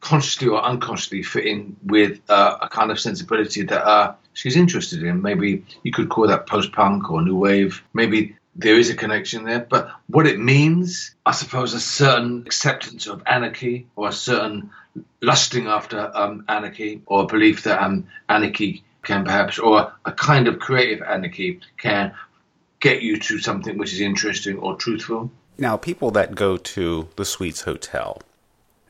[0.00, 5.02] consciously or unconsciously fit in with uh, a kind of sensibility that uh, she's interested
[5.02, 5.22] in.
[5.22, 7.82] Maybe you could call that post punk or new wave.
[7.94, 9.60] Maybe there is a connection there.
[9.60, 14.70] But what it means, I suppose, a certain acceptance of anarchy or a certain
[15.20, 20.48] lusting after um, anarchy or a belief that um, anarchy can perhaps, or a kind
[20.48, 22.14] of creative anarchy can
[22.82, 25.30] get you to something which is interesting or truthful.
[25.56, 28.20] Now, people that go to the Suites Hotel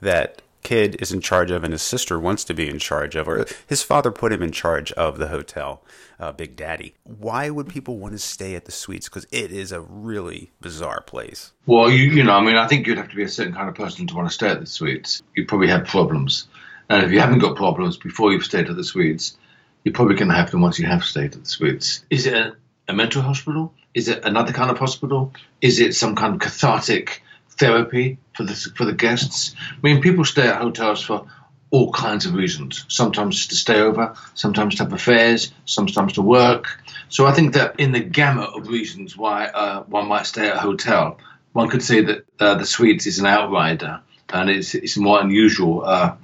[0.00, 3.28] that kid is in charge of and his sister wants to be in charge of,
[3.28, 5.82] or his father put him in charge of the hotel,
[6.18, 6.94] uh, Big Daddy.
[7.04, 9.08] Why would people want to stay at the Suites?
[9.08, 11.52] Because it is a really bizarre place.
[11.66, 13.68] Well, you, you know, I mean, I think you'd have to be a certain kind
[13.68, 15.22] of person to want to stay at the Suites.
[15.36, 16.46] You probably have problems.
[16.88, 19.36] And if you haven't got problems before you've stayed at the Suites,
[19.84, 22.04] you're probably going to have them once you have stayed at the Suites.
[22.08, 22.56] Is it a,
[22.88, 23.74] a mental hospital?
[23.94, 25.32] Is it another kind of hospital?
[25.60, 29.54] Is it some kind of cathartic therapy for the for the guests?
[29.70, 31.26] I mean, people stay at hotels for
[31.70, 32.84] all kinds of reasons.
[32.88, 36.78] Sometimes to stay over, sometimes to have affairs, sometimes to work.
[37.08, 40.56] So I think that in the gamut of reasons why uh, one might stay at
[40.56, 41.18] a hotel,
[41.52, 45.84] one could say that uh, the Suites is an outrider, and it's it's more unusual
[45.84, 46.16] uh,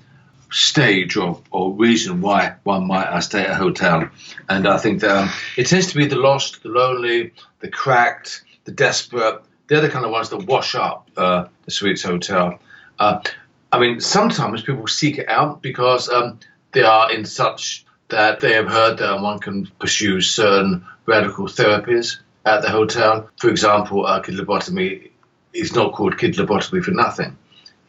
[0.51, 4.09] stage or, or reason why one might uh, stay at a hotel.
[4.49, 8.43] And I think that um, it tends to be the lost, the lonely, the cracked,
[8.65, 12.59] the desperate, They're the kind of ones that wash up uh, the Suites Hotel.
[12.99, 13.21] Uh,
[13.71, 16.41] I mean, sometimes people seek it out because um,
[16.73, 22.19] they are in such that they have heard that one can pursue certain radical therapies
[22.45, 23.29] at the hotel.
[23.37, 25.11] For example, uh, Kid Lobotomy
[25.53, 27.37] is not called Kid Lobotomy for nothing.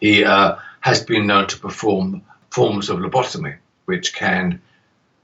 [0.02, 4.62] He uh, has been known to perform forms of lobotomy, which can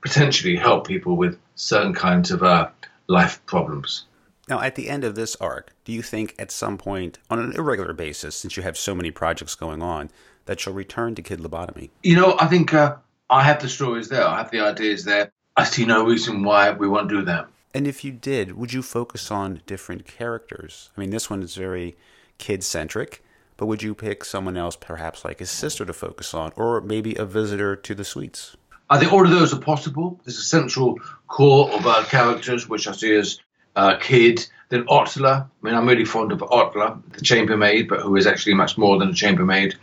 [0.01, 2.69] potentially help people with certain kinds of uh,
[3.07, 4.05] life problems.
[4.47, 7.53] Now, at the end of this arc, do you think at some point, on an
[7.53, 10.11] irregular basis, since you have so many projects going on,
[10.45, 11.89] that you'll return to Kid Lobotomy?
[12.03, 12.97] You know, I think uh,
[13.29, 15.31] I have the stories there, I have the ideas there.
[15.57, 17.47] I see no reason why we won't do that.
[17.73, 20.91] And if you did, would you focus on different characters?
[20.95, 21.97] I mean, this one is very
[22.37, 23.23] kid centric,
[23.57, 27.15] but would you pick someone else, perhaps like his sister, to focus on, or maybe
[27.15, 28.55] a visitor to the suites?
[28.89, 30.19] I think all of those are possible.
[30.23, 33.39] There's a central core of characters, which I see as
[33.75, 35.43] uh, Kid, then Ottla.
[35.43, 38.97] I mean, I'm really fond of Ottla, the chambermaid, but who is actually much more
[38.97, 39.75] than a chambermaid.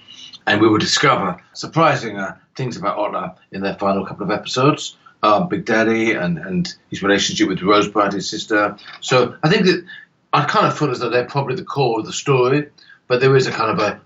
[0.46, 4.96] And we will discover surprising uh, things about Ottla in their final couple of episodes.
[5.22, 8.76] Uh, Big Daddy and, and his relationship with Rosebud, his sister.
[9.00, 9.84] So I think that
[10.32, 12.70] I kind of feel as though they're probably the core of the story,
[13.12, 14.00] but there is a kind of a,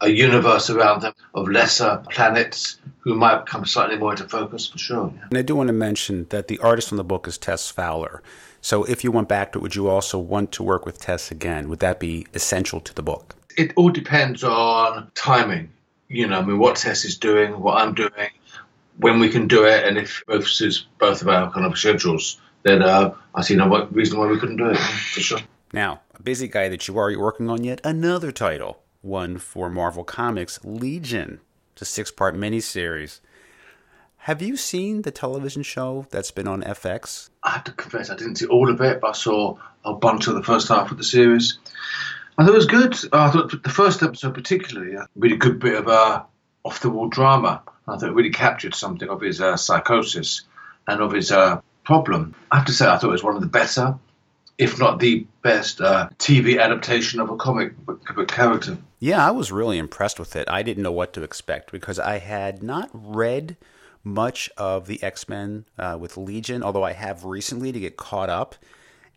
[0.00, 4.78] a universe around them of lesser planets who might come slightly more into focus for
[4.78, 5.12] sure.
[5.12, 5.24] Yeah.
[5.30, 8.22] And I do want to mention that the artist on the book is Tess Fowler.
[8.60, 11.32] So if you went back to it, would you also want to work with Tess
[11.32, 11.68] again?
[11.68, 13.34] Would that be essential to the book?
[13.56, 15.72] It all depends on timing.
[16.06, 18.30] You know, I mean, what Tess is doing, what I'm doing,
[18.98, 22.40] when we can do it, and if both suits both of our kind of schedules,
[22.62, 25.40] then uh, I see no reason why we couldn't do it for sure.
[25.72, 30.04] Now, busy guy that you are, you're working on yet another title, one for Marvel
[30.04, 31.40] Comics, Legion.
[31.72, 33.20] It's a six part miniseries.
[34.18, 37.28] Have you seen the television show that's been on FX?
[37.42, 40.28] I have to confess, I didn't see all of it, but I saw a bunch
[40.28, 41.58] of the first half of the series.
[42.38, 42.94] I thought it was good.
[43.12, 46.22] I thought the first episode, particularly, a really good bit of uh,
[46.64, 47.62] off the wall drama.
[47.86, 50.42] I thought it really captured something of his uh, psychosis
[50.88, 52.34] and of his uh, problem.
[52.50, 53.98] I have to say, I thought it was one of the better
[54.58, 58.78] if not the best uh, TV adaptation of a comic book character.
[59.00, 60.48] Yeah, I was really impressed with it.
[60.48, 63.56] I didn't know what to expect because I had not read
[64.02, 68.28] much of the X Men uh, with Legion, although I have recently to get caught
[68.28, 68.54] up.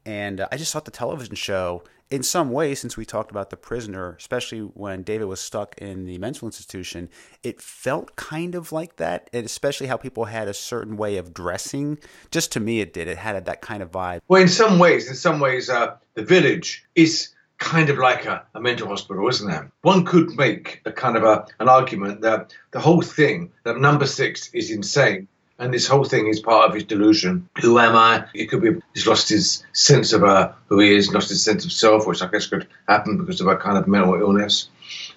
[0.05, 3.49] And uh, I just thought the television show in some ways, since we talked about
[3.49, 7.09] the prisoner, especially when David was stuck in the mental institution,
[7.43, 11.33] it felt kind of like that, and especially how people had a certain way of
[11.33, 11.99] dressing.
[12.31, 13.07] Just to me, it did.
[13.07, 14.21] It had that kind of vibe.
[14.27, 18.45] Well, in some ways, in some ways, uh, the village is kind of like a,
[18.53, 19.63] a, mental hospital, isn't it?
[19.81, 24.05] One could make a kind of a, an argument that the whole thing, that number
[24.05, 25.27] six is insane
[25.59, 27.49] and this whole thing is part of his delusion.
[27.61, 28.25] Who am I?
[28.33, 31.65] It could be he's lost his sense of uh, who he is, lost his sense
[31.65, 34.69] of self, which I guess could happen because of a kind of mental illness.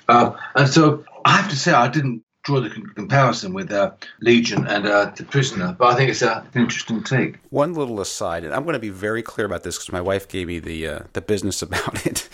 [0.08, 4.66] Uh, and so I have to say, I didn't draw the comparison with uh, Legion
[4.66, 7.36] and uh, The Prisoner, but I think it's uh, an interesting take.
[7.50, 10.26] One little aside, and I'm going to be very clear about this because my wife
[10.26, 12.28] gave me the uh, the business about it.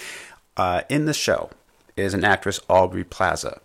[0.56, 1.50] Uh, in the show
[1.96, 3.60] is an actress Aubrey Plaza,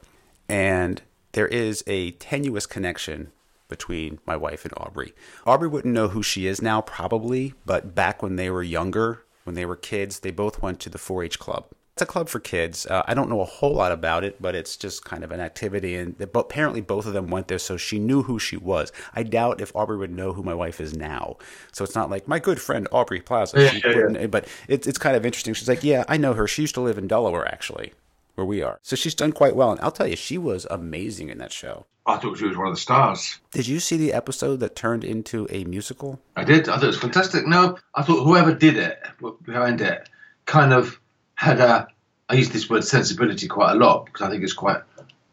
[0.50, 1.02] and
[1.34, 3.32] there is a tenuous connection
[3.72, 5.16] between my wife and Aubrey.
[5.48, 9.56] Aubrey wouldn't know who she is now, probably, but back when they were younger, when
[9.56, 11.66] they were kids, they both went to the 4 H club.
[11.94, 12.86] It's a club for kids.
[12.86, 15.40] Uh, I don't know a whole lot about it, but it's just kind of an
[15.40, 15.96] activity.
[15.96, 18.92] And they, apparently, both of them went there, so she knew who she was.
[19.14, 21.38] I doubt if Aubrey would know who my wife is now.
[21.72, 23.62] So it's not like my good friend Aubrey Plaza.
[23.62, 24.28] Yeah, yeah, yeah.
[24.28, 25.54] But it's, it's kind of interesting.
[25.54, 26.48] She's like, Yeah, I know her.
[26.48, 27.94] She used to live in Delaware, actually
[28.36, 28.80] where we are.
[28.82, 29.72] So she's done quite well.
[29.72, 31.86] And I'll tell you, she was amazing in that show.
[32.06, 33.40] I thought she was one of the stars.
[33.52, 36.20] Did you see the episode that turned into a musical?
[36.36, 36.68] I did.
[36.68, 37.46] I thought it was fantastic.
[37.46, 39.00] No, I thought whoever did it,
[39.44, 40.10] behind it,
[40.46, 41.00] kind of
[41.36, 41.88] had a,
[42.30, 44.82] I use this word sensibility quite a lot because I think it's quite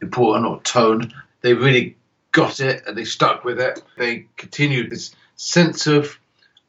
[0.02, 1.12] important, or tone.
[1.40, 1.96] They really
[2.32, 3.82] got it and they stuck with it.
[3.96, 6.18] They continued this sense of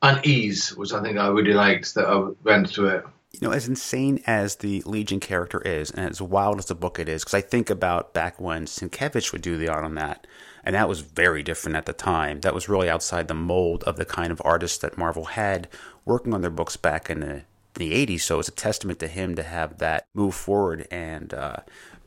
[0.02, 3.68] unease, which I think I really liked that I ran through it you know, as
[3.68, 7.36] insane as the Legion character is, and as wild as the book it is, because
[7.36, 10.26] I think about back when Sienkiewicz would do the art on that,
[10.64, 12.42] and that was very different at the time.
[12.42, 15.68] That was really outside the mold of the kind of artists that Marvel had
[16.06, 17.44] working on their books back in the,
[17.76, 18.22] the 80s.
[18.22, 21.58] So it's a testament to him to have that move forward and uh,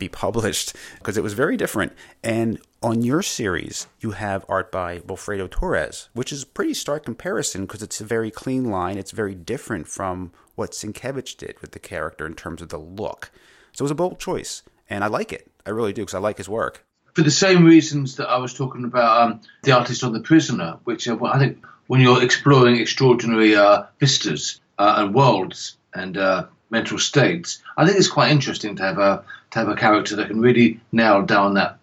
[0.03, 1.93] be published, because it was very different.
[2.23, 7.05] And on your series, you have art by Wilfredo Torres, which is a pretty stark
[7.05, 8.97] comparison because it's a very clean line.
[8.97, 13.31] It's very different from what Sienkiewicz did with the character in terms of the look.
[13.71, 15.49] So it was a bold choice, and I like it.
[15.65, 16.85] I really do because I like his work.
[17.13, 20.77] For the same reasons that I was talking about um, the artist on The Prisoner,
[20.83, 26.47] which uh, I think when you're exploring extraordinary uh, vistas uh, and worlds and uh,
[26.73, 30.27] mental states, I think it's quite interesting to have a to have a character that
[30.27, 31.77] can really nail down that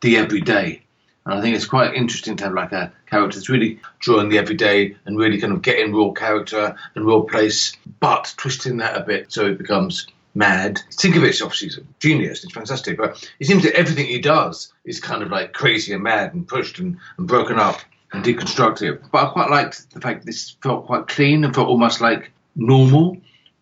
[0.00, 0.80] the everyday
[1.26, 4.38] And I think it's quite interesting to have like a character that's really drawing the
[4.38, 9.00] everyday and really kind of getting real character and real place, but twisting that a
[9.00, 10.06] bit so it becomes
[10.36, 10.80] mad.
[10.92, 14.20] Think of it, obviously he's a genius, it's fantastic, but it seems that everything he
[14.20, 17.80] does is kind of like crazy and mad and pushed and, and broken up
[18.12, 19.00] and deconstructive.
[19.10, 23.16] But I quite liked the fact this felt quite clean and felt almost like normal,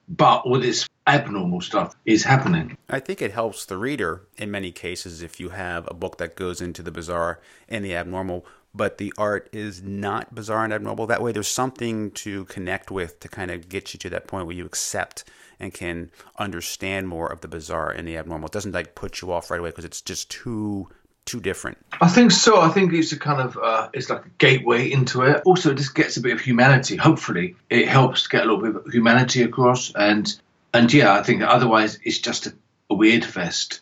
[0.08, 2.76] but all this abnormal stuff is happening.
[2.88, 6.36] I think it helps the reader in many cases if you have a book that
[6.36, 11.06] goes into the bizarre and the abnormal, but the art is not bizarre and abnormal.
[11.06, 14.46] That way, there's something to connect with to kind of get you to that point
[14.46, 15.24] where you accept
[15.60, 18.46] and can understand more of the bizarre and the abnormal.
[18.46, 20.88] It doesn't like put you off right away because it's just too
[21.24, 21.78] too different.
[22.00, 22.60] I think so.
[22.60, 25.42] I think it's a kind of uh, it's like a gateway into it.
[25.44, 26.96] Also, it just gets a bit of humanity.
[26.96, 29.92] Hopefully, it helps to get a little bit of humanity across.
[29.94, 30.34] And
[30.72, 32.54] and yeah, I think otherwise it's just a,
[32.90, 33.80] a weird fest.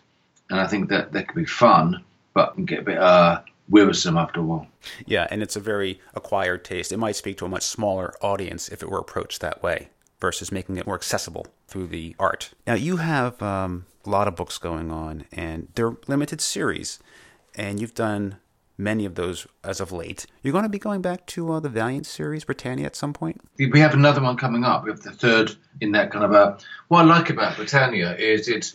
[0.50, 4.18] And I think that that could be fun, but can get a bit uh, wearisome
[4.18, 4.66] after a while.
[5.06, 6.92] Yeah, and it's a very acquired taste.
[6.92, 9.88] It might speak to a much smaller audience if it were approached that way
[10.20, 12.50] versus making it more accessible through the art.
[12.66, 16.98] Now, you have um, a lot of books going on, and they're limited series,
[17.54, 18.36] and you've done
[18.78, 20.26] many of those as of late.
[20.42, 23.40] You're going to be going back to uh, the Valiant series, Britannia, at some point?
[23.58, 24.84] We have another one coming up.
[24.84, 26.58] We have the third in that kind of a.
[26.88, 28.74] What I like about Britannia is it's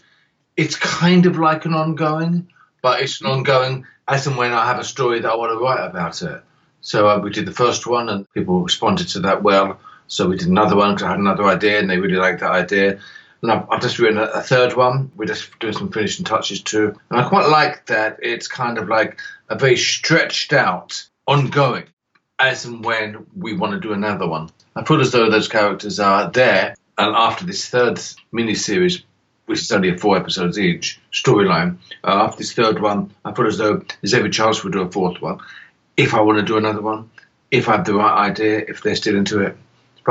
[0.56, 2.48] it's kind of like an ongoing,
[2.82, 5.60] but it's an ongoing as and when I have a story that I want to
[5.60, 6.42] write about it.
[6.82, 9.80] So uh, we did the first one, and people responded to that well.
[10.08, 12.52] So we did another one because I had another idea and they really liked that
[12.52, 13.00] idea.
[13.42, 15.12] And I've, I've just written a, a, third one.
[15.16, 17.00] We're just doing some finishing touches too.
[17.10, 19.20] And I quite like that it's kind of like
[19.50, 21.86] a very stretched out, ongoing,
[22.40, 24.50] as and when we want to do another one.
[24.76, 26.76] I feel as though those characters are there.
[26.98, 28.00] And after this third
[28.32, 29.04] mini series,
[29.46, 33.58] which is only four episodes each storyline, uh, after this third one, I feel as
[33.58, 35.40] though there's every chance we'll do a fourth one.
[35.96, 37.10] If I want to do another one,
[37.52, 39.58] if I have the right idea, if they're still into it.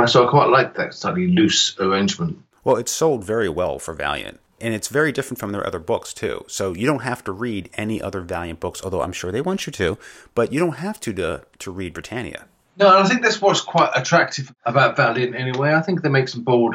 [0.07, 2.43] So I quite like that slightly loose arrangement.
[2.66, 4.40] Well, it sold very well for Valiant.
[4.61, 6.44] And it's very different from their other books, too.
[6.48, 9.68] So you don't have to read any other Valiant books, although I'm sure they want
[9.68, 9.98] you to,
[10.35, 12.46] but you don't have to to, to read Britannia.
[12.76, 15.74] No, I think that's what's quite attractive about Valiant anyway.
[15.74, 16.74] I think they make some bold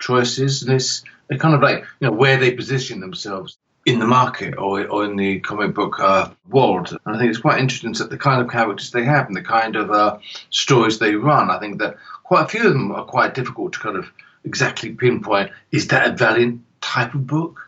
[0.00, 0.64] choices.
[0.64, 4.58] And it's they kind of like, you know, where they position themselves in the market
[4.58, 6.90] or, or in the comic book uh, world.
[6.90, 9.42] And I think it's quite interesting that the kind of characters they have and the
[9.42, 10.18] kind of uh,
[10.50, 11.52] stories they run.
[11.52, 11.98] I think that
[12.30, 14.08] quite a few of them are quite difficult to kind of
[14.44, 15.50] exactly pinpoint.
[15.72, 17.58] Is that a Valiant type of book?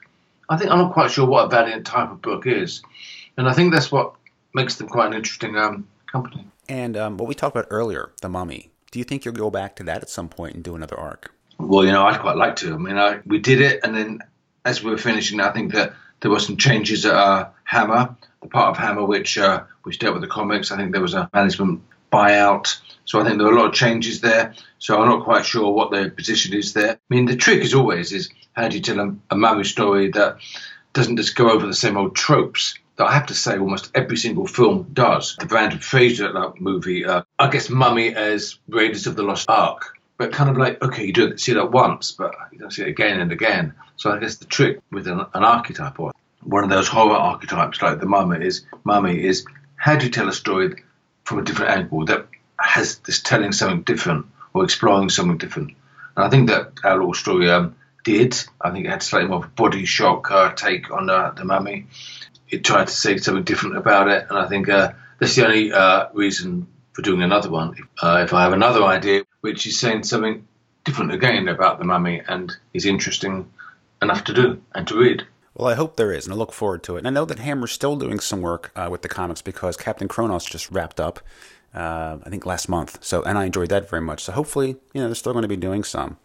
[0.49, 2.81] I think I'm not quite sure what a Valiant type of book is,
[3.37, 4.15] and I think that's what
[4.55, 6.47] makes them quite an interesting um, company.
[6.69, 8.71] And um, what we talked about earlier, the Mummy.
[8.93, 11.35] Do you think you'll go back to that at some point and do another arc?
[11.59, 12.73] Well, you know, I'd quite like to.
[12.73, 14.21] I mean, I, we did it, and then
[14.65, 18.49] as we were finishing, I think that there were some changes at uh, Hammer, the
[18.49, 20.71] part of Hammer which uh, which dealt with the comics.
[20.71, 23.75] I think there was a management buyout, so I think there are a lot of
[23.75, 24.55] changes there.
[24.79, 26.93] So I'm not quite sure what their position is there.
[26.93, 30.11] I mean, the trick is always is how do you tell a, a Mummy story
[30.13, 30.39] that
[30.93, 34.17] doesn't just go over the same old tropes that I have to say almost every
[34.17, 35.37] single film does.
[35.39, 40.31] The Brendan Fraser movie, uh, I guess Mummy as Raiders of the Lost Ark but
[40.31, 43.21] kind of like okay, you do see that once, but you don't see it again
[43.21, 43.75] and again.
[43.97, 46.13] So I guess the trick with an, an archetype or
[46.43, 49.45] one of those horror archetypes like the mummy is mummy is
[49.77, 50.75] how do you tell a story
[51.25, 52.27] from a different angle that
[52.63, 55.73] has this telling something different or exploring something different.
[56.17, 58.37] And I think that our little story um, did.
[58.61, 61.45] I think it had slightly more of a body shock uh, take on uh, the
[61.45, 61.87] mummy.
[62.49, 65.73] It tried to say something different about it, and I think uh, that's the only
[65.73, 67.75] uh, reason for doing another one.
[68.01, 70.47] Uh, if I have another idea which is saying something
[70.85, 73.51] different again about the mummy and is interesting
[74.01, 75.25] enough to do and to read.
[75.55, 77.01] Well, I hope there is, and I look forward to it.
[77.01, 80.09] And I know that Hammer's still doing some work uh, with the comics because Captain
[80.09, 81.21] Kronos just wrapped up,
[81.75, 83.03] uh, I think last month.
[83.03, 84.25] So, and I enjoyed that very much.
[84.25, 86.19] So, hopefully, you know, they're still going to be doing some.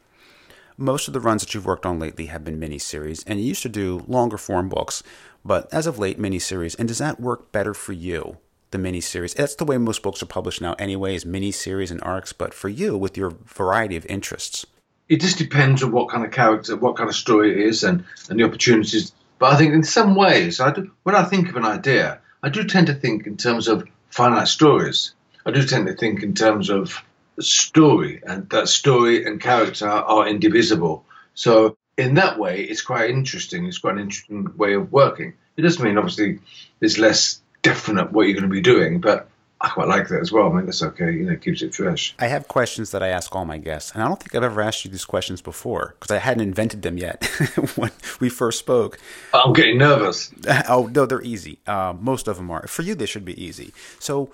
[0.77, 3.63] Most of the runs that you've worked on lately have been miniseries, and you used
[3.63, 5.01] to do longer form books,
[5.43, 6.77] but as of late, miniseries.
[6.77, 8.37] And does that work better for you?
[8.71, 9.35] the miniseries.
[9.35, 12.33] That's the way most books are published now, anyways, miniseries and arcs.
[12.33, 14.65] But for you, with your variety of interests,
[15.09, 18.03] it just depends on what kind of character, what kind of story it is, and
[18.29, 19.13] and the opportunities.
[19.39, 22.49] But I think in some ways, I do, when I think of an idea, I
[22.49, 25.13] do tend to think in terms of finite stories.
[25.47, 27.01] I do tend to think in terms of
[27.39, 31.05] story, and that story and character are indivisible.
[31.35, 33.65] So in that way, it's quite interesting.
[33.65, 35.33] It's quite an interesting way of working.
[35.55, 36.39] It doesn't mean obviously
[36.81, 39.29] there's less definite what you're going to be doing, but
[39.61, 40.51] I quite like that as well.
[40.51, 41.11] I mean, that's okay.
[41.11, 42.13] You know, it keeps it fresh.
[42.19, 44.61] I have questions that I ask all my guests, and I don't think I've ever
[44.61, 47.25] asked you these questions before because I hadn't invented them yet
[47.75, 48.99] when we first spoke.
[49.33, 50.29] I'm getting nervous.
[50.69, 51.59] Oh no, they're easy.
[51.65, 52.67] Uh, most of them are.
[52.67, 53.73] For you, they should be easy.
[53.99, 54.29] So,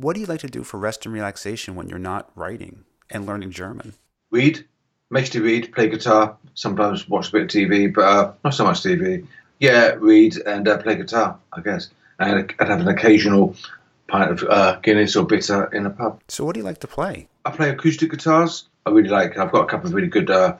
[0.00, 3.26] what do you like to do for rest and relaxation when you're not writing and
[3.26, 3.94] learning German?
[4.30, 4.64] Read,
[5.10, 6.36] mostly read, play guitar.
[6.54, 9.26] Sometimes watch a bit of TV, but uh, not so much TV.
[9.58, 13.56] Yeah, read and uh, play guitar, I guess, and I'd have an occasional
[14.08, 16.20] pint of uh, Guinness or bitter in a pub.
[16.28, 17.28] So, what do you like to play?
[17.44, 18.68] I play acoustic guitars.
[18.86, 19.36] I really like.
[19.36, 20.56] I've got a couple of really good uh,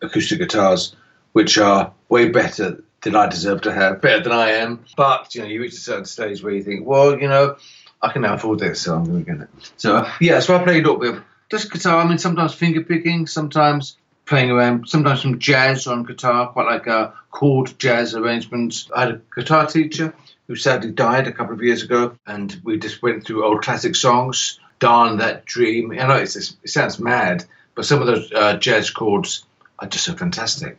[0.00, 0.94] acoustic guitars,
[1.32, 4.84] which are way better than I deserve to have, better than I am.
[4.96, 7.56] But you know, you reach a certain stage where you think, well, you know,
[8.02, 9.48] I can now afford this, so I'm going to get it.
[9.76, 11.98] So yeah, so I play a little bit of just guitar.
[11.98, 16.86] I mean, sometimes finger picking, sometimes playing around, sometimes some jazz on guitar, quite like
[16.88, 18.90] uh, chord jazz arrangements.
[18.94, 20.14] I had a guitar teacher
[20.46, 23.94] who sadly died a couple of years ago, and we just went through old classic
[23.96, 24.60] songs.
[24.78, 25.90] Darn that dream.
[25.92, 26.28] I know it
[26.66, 27.44] sounds mad,
[27.74, 29.46] but some of those uh, jazz chords
[29.78, 30.78] are just so fantastic,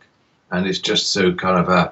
[0.52, 1.90] and it's just so kind of uh,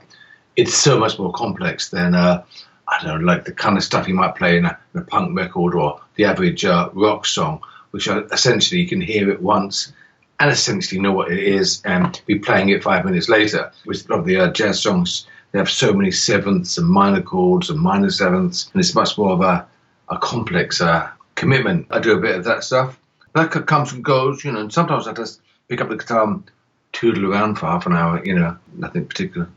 [0.54, 2.44] it's so much more complex than uh,
[2.88, 5.04] I don't know, like the kind of stuff you might play in a, in a
[5.04, 7.60] punk record or the average uh, rock song,
[7.90, 9.92] which are essentially you can hear it once
[10.38, 13.72] and essentially know what it is and be playing it five minutes later.
[13.86, 17.22] With a lot of the uh, jazz songs, they have so many sevenths and minor
[17.22, 19.66] chords and minor sevenths, and it's much more of a,
[20.10, 21.86] a complex uh, commitment.
[21.90, 22.98] I do a bit of that stuff.
[23.34, 26.50] That comes and goes, you know, and sometimes I just pick up the guitar and
[26.92, 29.48] tootle around for half an hour, you know, nothing particular.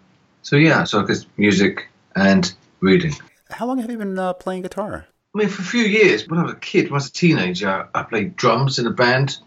[0.42, 3.14] So yeah, so I guess music and reading.
[3.50, 5.06] How long have you been uh, playing guitar?
[5.34, 6.28] I mean, for a few years.
[6.28, 8.92] When I was a kid, when I was a teenager, I played drums in a
[8.92, 9.38] band.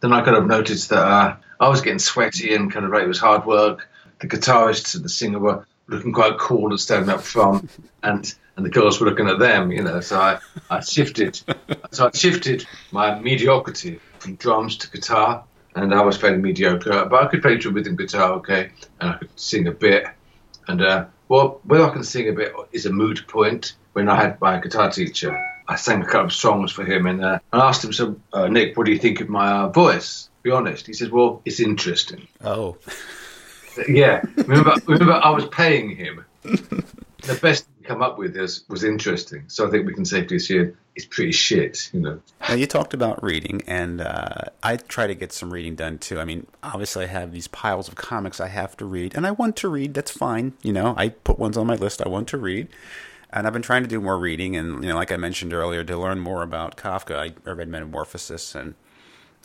[0.00, 3.04] Then I kind of noticed that uh, I was getting sweaty and kind of like
[3.04, 3.88] it was hard work.
[4.20, 7.70] The guitarist and the singer were looking quite cool and standing up front,
[8.02, 10.00] and and the girls were looking at them, you know.
[10.00, 11.40] So I, I shifted,
[11.90, 17.22] so I shifted my mediocrity from drums to guitar, and I was fairly mediocre, but
[17.22, 18.70] I could play rhythm guitar okay,
[19.00, 20.06] and I could sing a bit,
[20.68, 23.74] and uh, well, whether I can sing a bit is a moot point.
[23.92, 27.24] When I had my guitar teacher, I sang a couple of songs for him, and
[27.24, 30.28] uh, I asked him, "So, uh, Nick, what do you think of my uh, voice?"
[30.42, 30.88] Be honest.
[30.88, 32.76] He says, "Well, it's interesting." Oh.
[33.88, 34.22] yeah.
[34.36, 36.24] Remember, remember, I was paying him.
[37.22, 39.44] the best he come up with is, was interesting.
[39.48, 42.20] So I think we can safely assume it's pretty shit, you know.
[42.48, 46.18] Now you talked about reading, and uh, I try to get some reading done too.
[46.18, 49.30] I mean, obviously I have these piles of comics I have to read, and I
[49.30, 49.94] want to read.
[49.94, 50.94] That's fine, you know.
[50.96, 52.68] I put ones on my list I want to read,
[53.30, 54.56] and I've been trying to do more reading.
[54.56, 57.68] And you know, like I mentioned earlier, to learn more about Kafka, I, I read
[57.68, 58.74] Metamorphosis, and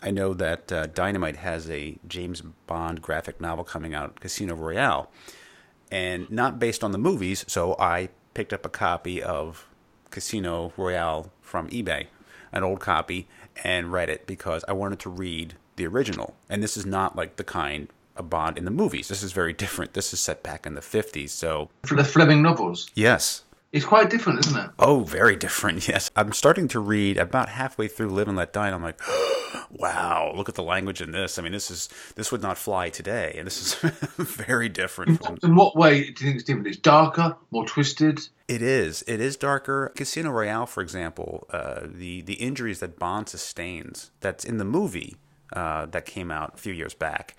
[0.01, 5.09] I know that uh, Dynamite has a James Bond graphic novel coming out, Casino Royale,
[5.95, 7.45] and not based on the movies.
[7.47, 9.65] So I picked up a copy of
[10.09, 12.07] Casino Royale from eBay,
[12.51, 13.29] an old copy,
[13.63, 16.35] and read it because I wanted to read the original.
[16.49, 17.87] And this is not like the kind
[18.17, 19.07] of Bond in the movies.
[19.07, 19.93] This is very different.
[19.93, 21.29] This is set back in the 50s.
[21.29, 22.89] So, for the Fleming novels.
[22.93, 23.43] Yes.
[23.75, 24.69] It's quite different, isn't it?
[24.79, 25.85] Oh, very different.
[25.95, 26.09] Yes.
[26.15, 29.01] I'm starting to read about halfway through Live and Let Die, and I'm like,
[29.69, 31.37] wow, look at the language in this.
[31.37, 33.73] I mean, this is this would not fly today, and this is
[34.17, 35.23] very different.
[35.23, 35.37] From...
[35.43, 36.67] In what way do you think it's different?
[36.67, 38.25] It's darker, more twisted.
[38.47, 39.03] It is.
[39.07, 39.91] It is darker.
[39.95, 45.17] Casino Royale, for example, uh, the the injuries that Bond sustains that's in the movie
[45.51, 47.35] uh, that came out a few years back.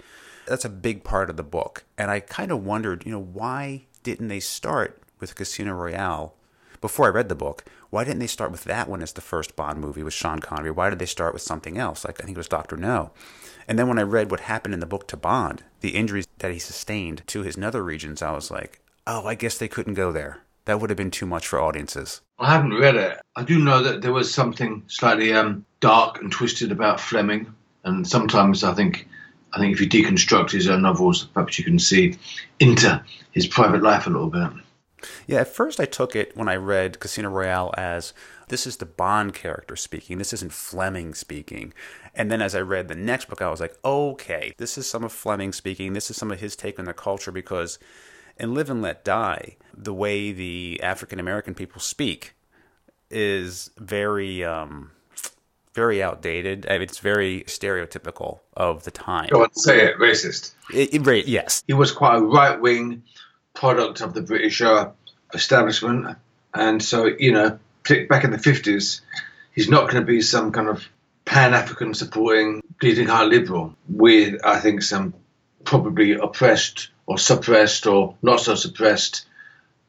[0.47, 3.87] That's a big part of the book, and I kind of wondered, you know, why
[4.03, 6.34] didn't they start with Casino Royale
[6.80, 7.64] before I read the book?
[7.90, 10.70] Why didn't they start with that one as the first Bond movie with Sean Connery?
[10.70, 12.04] Why did they start with something else?
[12.04, 13.12] Like I think it was Doctor No.
[13.68, 16.52] And then when I read what happened in the book to Bond, the injuries that
[16.52, 20.12] he sustained to his nether regions, I was like, oh, I guess they couldn't go
[20.12, 20.42] there.
[20.66, 22.20] That would have been too much for audiences.
[22.38, 23.20] I haven't read it.
[23.36, 27.52] I do know that there was something slightly um, dark and twisted about Fleming,
[27.84, 29.08] and sometimes I think,
[29.52, 32.16] I think if you deconstruct his own novels, perhaps you can see
[32.58, 34.50] into his private life a little bit.
[35.26, 38.12] Yeah, at first I took it when I read Casino Royale as
[38.48, 40.18] this is the Bond character speaking.
[40.18, 41.72] This isn't Fleming speaking.
[42.14, 45.04] And then as I read the next book, I was like, okay, this is some
[45.04, 45.92] of Fleming speaking.
[45.92, 47.78] This is some of his take on the culture because
[48.38, 52.34] in Live and Let Die, the way the African American people speak
[53.11, 54.92] is very, um,
[55.74, 56.66] very outdated.
[56.68, 59.28] I mean, it's very stereotypical of the time.
[59.30, 60.52] Go on, say it, racist.
[60.72, 61.62] It, it, yes.
[61.66, 63.02] He was quite a right wing
[63.57, 64.90] product of the British uh,
[65.34, 66.16] establishment.
[66.54, 67.59] And so, you know,
[68.09, 69.00] back in the 50s,
[69.52, 70.86] he's not going to be some kind of
[71.24, 75.14] pan African supporting bleeding heart liberal with, I think, some
[75.64, 79.26] probably oppressed or suppressed or not so suppressed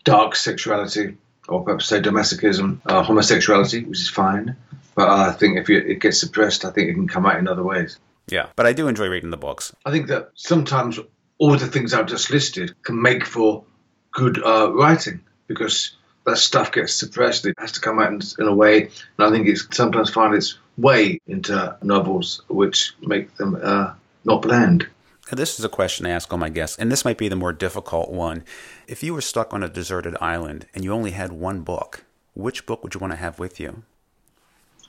[0.04, 1.18] dark sexuality.
[1.48, 4.58] or perhaps sadomasochism, uh, homosexuality, which is fine.
[4.96, 7.64] But I think if it gets suppressed, I think it can come out in other
[7.64, 8.00] ways.
[8.28, 9.74] Yeah, but I do enjoy reading the books.
[9.86, 11.00] I think that sometimes
[11.38, 13.64] all the things I've just listed can make for
[14.12, 17.46] good uh, writing because that stuff gets suppressed.
[17.46, 20.36] It has to come out in, in, a way, and I think it's sometimes find
[20.36, 23.94] its way into novels, which make them uh,
[24.26, 24.88] not bland.
[25.32, 27.54] This is a question I ask all my guests, and this might be the more
[27.54, 28.44] difficult one.
[28.88, 32.66] If you were stuck on a deserted island and you only had one book, which
[32.66, 33.84] book would you want to have with you?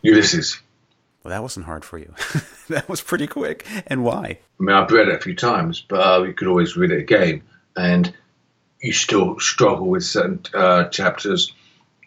[0.02, 0.60] Ulysses.
[1.28, 2.14] Well, that wasn't hard for you.
[2.68, 3.66] that was pretty quick.
[3.86, 4.38] And why?
[4.58, 7.00] I mean, I've read it a few times, but uh, you could always read it
[7.00, 7.42] again.
[7.76, 8.14] And
[8.80, 11.52] you still struggle with certain uh, chapters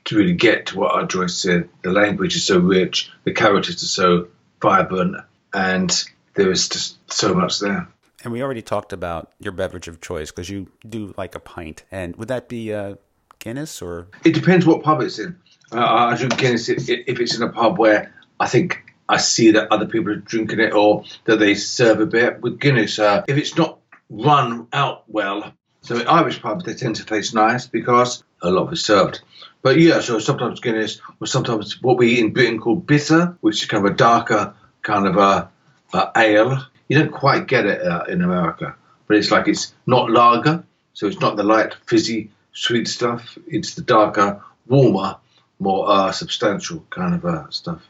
[0.06, 1.70] to really get to what Joyce said.
[1.84, 4.28] The language is so rich, the characters are so
[4.60, 5.18] vibrant,
[5.54, 6.04] and
[6.34, 7.88] there is just so much there.
[8.24, 11.84] And we already talked about your beverage of choice because you do like a pint.
[11.92, 12.96] And would that be uh,
[13.38, 14.08] Guinness or?
[14.26, 15.38] It depends what pub it's in.
[15.72, 18.82] Uh, I drink Guinness if it's in a pub where I think
[19.12, 22.60] I see that other people are drinking it or that they serve a bit with
[22.60, 22.98] Guinness.
[22.98, 25.52] Uh, if it's not run out well,
[25.82, 29.22] so in Irish pubs they tend to taste nice because a lot it's served.
[29.62, 33.68] But yeah, so sometimes Guinness or sometimes what we in Britain call bitter, which is
[33.68, 35.50] kind of a darker kind of a,
[35.94, 38.76] a ale you don't quite get it uh, in America,
[39.08, 43.38] but it's like it's not lager, so it's not the light, fizzy, sweet stuff.
[43.48, 45.18] It's the darker, warmer,
[45.60, 47.82] more uh, substantial kind of uh, stuff.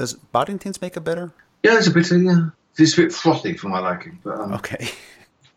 [0.00, 1.30] Does Boddington's make it better?
[1.62, 2.16] Yeah, it's a bitter.
[2.16, 2.48] Yeah,
[2.78, 4.18] it's a bit frothy for my liking.
[4.24, 4.88] But um, okay.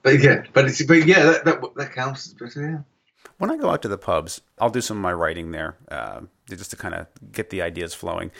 [0.01, 2.61] But yeah, but it's but yeah, that that, that counts as bitter.
[2.61, 3.25] Yeah.
[3.37, 6.23] When I go out to the pubs, I'll do some of my writing there, uh,
[6.49, 8.31] just to kind of get the ideas flowing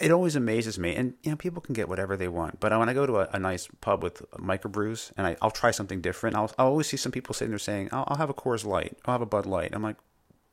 [0.00, 2.60] it always amazes me, and you know, people can get whatever they want.
[2.60, 5.70] But when I go to a, a nice pub with microbrews, and I, will try
[5.70, 8.34] something different, I'll, I'll always see some people sitting there saying, "I'll, I'll have a
[8.34, 9.96] Coors Light, I'll have a Bud Light." I'm like,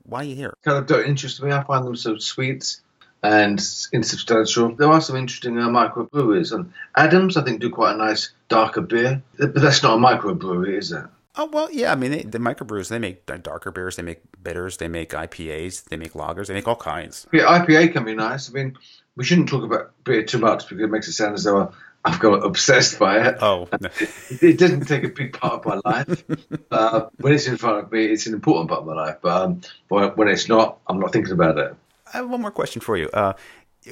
[0.03, 1.51] "Why are you here?" Kind of don't interest me.
[1.51, 2.77] I find them so sweet
[3.25, 3.59] and
[3.91, 4.75] insubstantial.
[4.75, 8.81] There are some interesting uh, microbreweries, and Adams, I think, do quite a nice darker
[8.81, 11.05] beer, but that's not a microbrewery, is it?
[11.37, 11.91] Oh well, yeah.
[11.91, 15.85] I mean, they, the microbrews they make darker beers, they make bitters, they make IPAs,
[15.85, 17.27] they make lagers, they make all kinds.
[17.33, 18.49] Yeah, IPA can be nice.
[18.49, 18.77] I mean,
[19.15, 21.73] we shouldn't talk about beer too much because it makes it sound as though
[22.05, 23.37] I've got obsessed by it.
[23.41, 23.91] Oh, it,
[24.43, 26.23] it, doesn't take a big part of my life.
[26.71, 29.17] uh, when it's in front of me, it's an important part of my life.
[29.21, 31.75] But, um, but when it's not, I'm not thinking about it.
[32.13, 33.09] I have one more question for you.
[33.09, 33.33] Uh,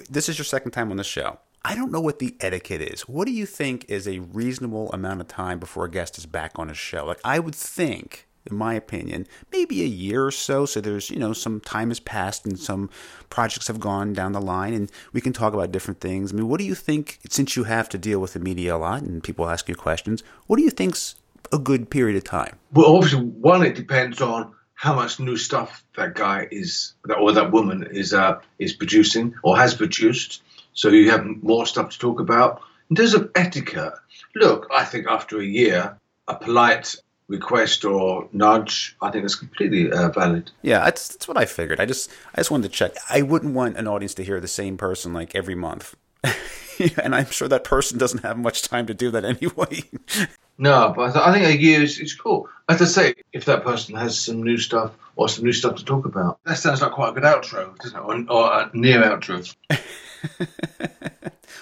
[0.09, 1.39] this is your second time on the show.
[1.65, 3.01] I don't know what the etiquette is.
[3.01, 6.51] What do you think is a reasonable amount of time before a guest is back
[6.55, 7.05] on a show?
[7.05, 10.65] Like, I would think in my opinion, maybe a year or so.
[10.65, 12.89] So there's, you know, some time has passed and some
[13.29, 16.31] projects have gone down the line and we can talk about different things.
[16.31, 18.77] I mean, what do you think, since you have to deal with the media a
[18.77, 21.15] lot and people ask you questions, what do you think's
[21.51, 22.57] a good period of time?
[22.71, 24.53] Well, obviously, one, it depends on
[24.83, 29.55] how much new stuff that guy is, or that woman is, uh, is producing or
[29.55, 30.43] has produced.
[30.73, 32.61] So you have more stuff to talk about.
[32.89, 33.93] In terms of etiquette,
[34.35, 36.97] look, I think after a year, a polite
[37.29, 40.51] request or nudge, I think it's completely uh, valid.
[40.63, 41.79] Yeah, that's, that's what I figured.
[41.79, 42.91] I just I just wanted to check.
[43.09, 45.95] I wouldn't want an audience to hear the same person like every month.
[47.03, 49.83] and I'm sure that person doesn't have much time to do that anyway.
[50.57, 52.49] no, but I think a year is, is cool.
[52.69, 55.85] As I say, if that person has some new stuff or some new stuff to
[55.85, 58.29] talk about, that sounds like quite a good outro, doesn't it?
[58.29, 59.55] Or, or a near outro.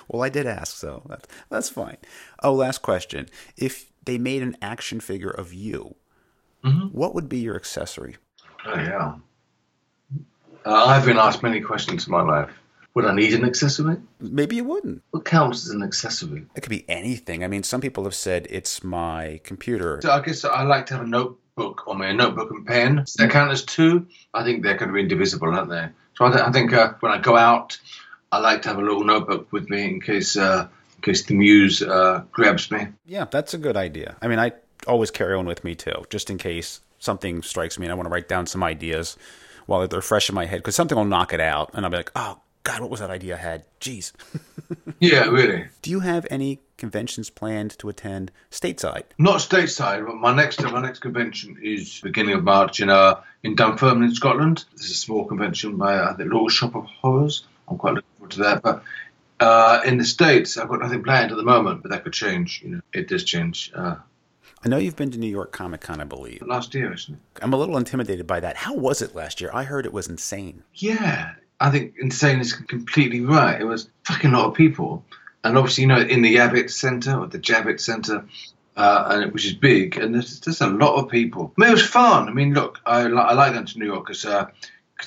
[0.07, 1.97] well, I did ask, so that's, that's fine.
[2.43, 3.27] Oh, last question.
[3.57, 5.95] If they made an action figure of you,
[6.63, 6.87] mm-hmm.
[6.87, 8.17] what would be your accessory?
[8.65, 9.15] Oh, yeah.
[10.63, 12.51] Uh, I've been asked many questions in my life.
[12.93, 13.97] Would I need an accessory?
[14.19, 15.01] Maybe you wouldn't.
[15.11, 16.45] What counts as an accessory?
[16.55, 17.43] It could be anything.
[17.43, 19.99] I mean, some people have said it's my computer.
[20.01, 22.97] So I guess I like to have a notebook on me, a notebook and pen.
[22.97, 24.07] Does that count as two?
[24.33, 25.87] I think they're kind of indivisible, aren't they?
[26.15, 27.79] So I, th- I think uh, when I go out,
[28.31, 30.67] I like to have a little notebook with me in case uh,
[31.01, 32.87] case the muse uh, grabs me.
[33.05, 34.17] Yeah, that's a good idea.
[34.21, 34.51] I mean, I
[34.85, 38.07] always carry one with me too, just in case something strikes me and I want
[38.07, 39.17] to write down some ideas
[39.65, 41.97] while they're fresh in my head because something will knock it out and I'll be
[41.97, 43.65] like, oh God, what was that idea I had?
[43.79, 44.11] Jeez.
[44.99, 45.65] yeah, really.
[45.81, 49.03] Do you have any conventions planned to attend stateside?
[49.17, 53.55] Not stateside, but my next my next convention is beginning of March in uh in
[53.55, 54.65] Dunfermline, Scotland.
[54.73, 57.45] This is a small convention by uh, the Little Shop of Horrors.
[57.67, 58.61] I'm quite looking forward to that.
[58.61, 58.83] But
[59.39, 62.61] uh, in the States, I've got nothing planned at the moment, but that could change.
[62.63, 63.71] You know, it does change.
[63.73, 63.95] Uh,
[64.63, 66.43] I know you've been to New York Comic Con, I believe.
[66.43, 67.19] Last year, isn't it?
[67.41, 68.57] I'm a little intimidated by that.
[68.57, 69.49] How was it last year?
[69.51, 70.63] I heard it was insane.
[70.75, 73.61] Yeah, I think insane is completely right.
[73.61, 75.05] It was fucking lot of people.
[75.43, 78.25] And obviously, you know, in the Javits Center or the Javits Center,
[78.75, 81.53] uh, and which is big, and there's just a lot of people.
[81.57, 82.27] I mean, it was fun.
[82.27, 84.49] I mean, look, I, I like going to New York because uh,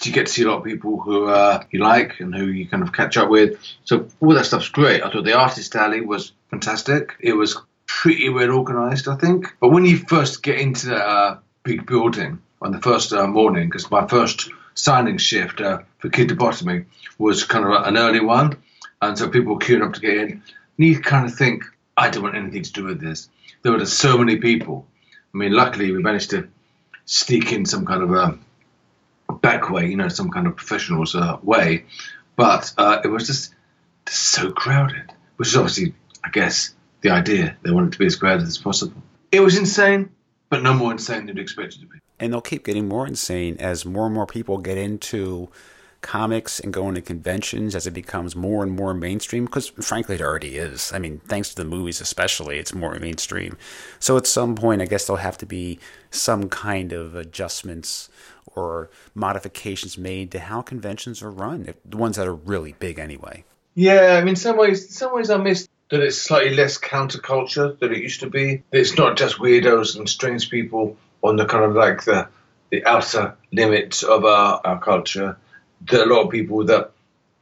[0.03, 2.69] you get to see a lot of people who uh, you like and who you
[2.69, 3.59] kind of catch up with.
[3.85, 5.03] So all that stuff's great.
[5.03, 7.15] I thought the artist alley was fantastic.
[7.21, 9.55] It was pretty well organised, I think.
[9.61, 13.69] But when you first get into that uh, big building on the first uh, morning,
[13.69, 16.87] because my first signing shift uh, for Kid Lobotomy
[17.19, 18.57] was kind of an early one,
[19.01, 20.31] and so people were queuing up to get in.
[20.31, 21.65] And you kind of think,
[21.97, 23.29] I don't want anything to do with this.
[23.63, 24.87] There were just so many people.
[25.33, 26.49] I mean, luckily we managed to
[27.05, 31.39] sneak in some kind of a back way, you know, some kind of professional's uh,
[31.43, 31.85] way.
[32.37, 33.55] But uh, it was just,
[34.07, 35.95] just so crowded, which is obviously,
[36.25, 37.57] I guess, the idea.
[37.63, 39.03] They wanted to be as crowded as possible.
[39.31, 40.11] It was insane,
[40.49, 41.99] but no more insane than you expected to be.
[42.25, 45.51] And they'll keep getting more insane as more and more people get into
[46.01, 50.21] comics and going to conventions as it becomes more and more mainstream because frankly it
[50.23, 50.91] already is.
[50.93, 53.59] I mean thanks to the movies especially it's more mainstream.
[53.99, 55.79] So at some point i guess there'll have to be
[56.11, 58.09] some kind of adjustments
[58.47, 63.45] or modifications made to how conventions are run the ones that are really big anyway.
[63.75, 67.93] Yeah i mean some ways some ways i miss that it's slightly less counterculture than
[67.93, 68.63] it used to be.
[68.73, 72.29] It's not just weirdos and strange people on the kind of like the
[72.71, 75.37] the outer limits of our, our culture
[75.89, 76.93] there are a lot of people that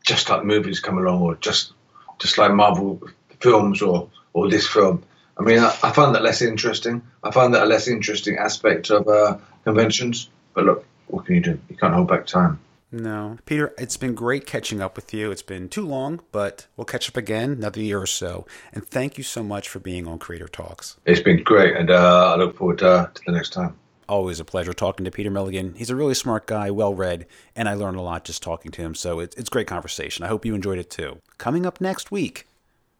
[0.04, 1.72] just like movies come along or just
[2.18, 3.00] just like Marvel
[3.40, 5.02] films or or this film.
[5.38, 7.02] I mean, I, I find that less interesting.
[7.22, 10.28] I find that a less interesting aspect of uh, conventions.
[10.54, 11.60] But look, what can you do?
[11.68, 12.58] You can't hold back time.
[12.92, 13.38] No.
[13.46, 15.30] Peter, it's been great catching up with you.
[15.30, 18.46] It's been too long, but we'll catch up again another year or so.
[18.72, 20.98] And thank you so much for being on Creator Talks.
[21.06, 23.76] It's been great, and uh, I look forward uh, to the next time.
[24.10, 25.74] Always a pleasure talking to Peter Milligan.
[25.74, 27.26] He's a really smart guy, well read,
[27.56, 30.22] and I learned a lot just talking to him, so it's, it's great conversation.
[30.22, 31.20] I hope you enjoyed it too.
[31.38, 32.46] Coming up next week,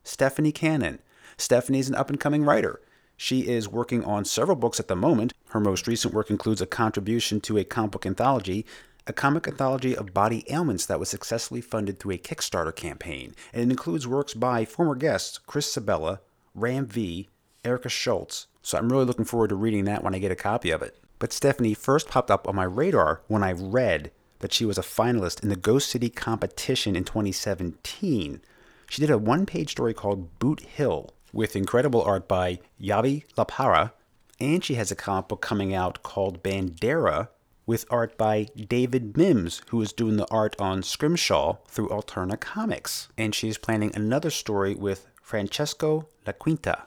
[0.05, 1.01] Stephanie Cannon.
[1.37, 2.81] Stephanie is an up and coming writer.
[3.17, 5.33] She is working on several books at the moment.
[5.51, 8.65] Her most recent work includes a contribution to a comic book anthology,
[9.07, 13.35] a comic anthology of body ailments that was successfully funded through a Kickstarter campaign.
[13.53, 16.21] And it includes works by former guests Chris Sebela,
[16.55, 17.29] Ram V,
[17.65, 18.47] Erica Schultz.
[18.63, 20.99] So I'm really looking forward to reading that when I get a copy of it.
[21.19, 24.83] But Stephanie first popped up on my radar when I read that she was a
[24.83, 28.41] finalist in the Ghost City competition in 2017.
[28.89, 33.93] She did a one page story called Boot Hill with incredible art by Yavi Lapara,
[34.39, 37.29] and she has a comic book coming out called Bandera
[37.67, 43.09] with art by David Mims, who is doing the art on Scrimshaw through Alterna Comics.
[43.17, 46.85] And she's planning another story with Francesco La Quinta.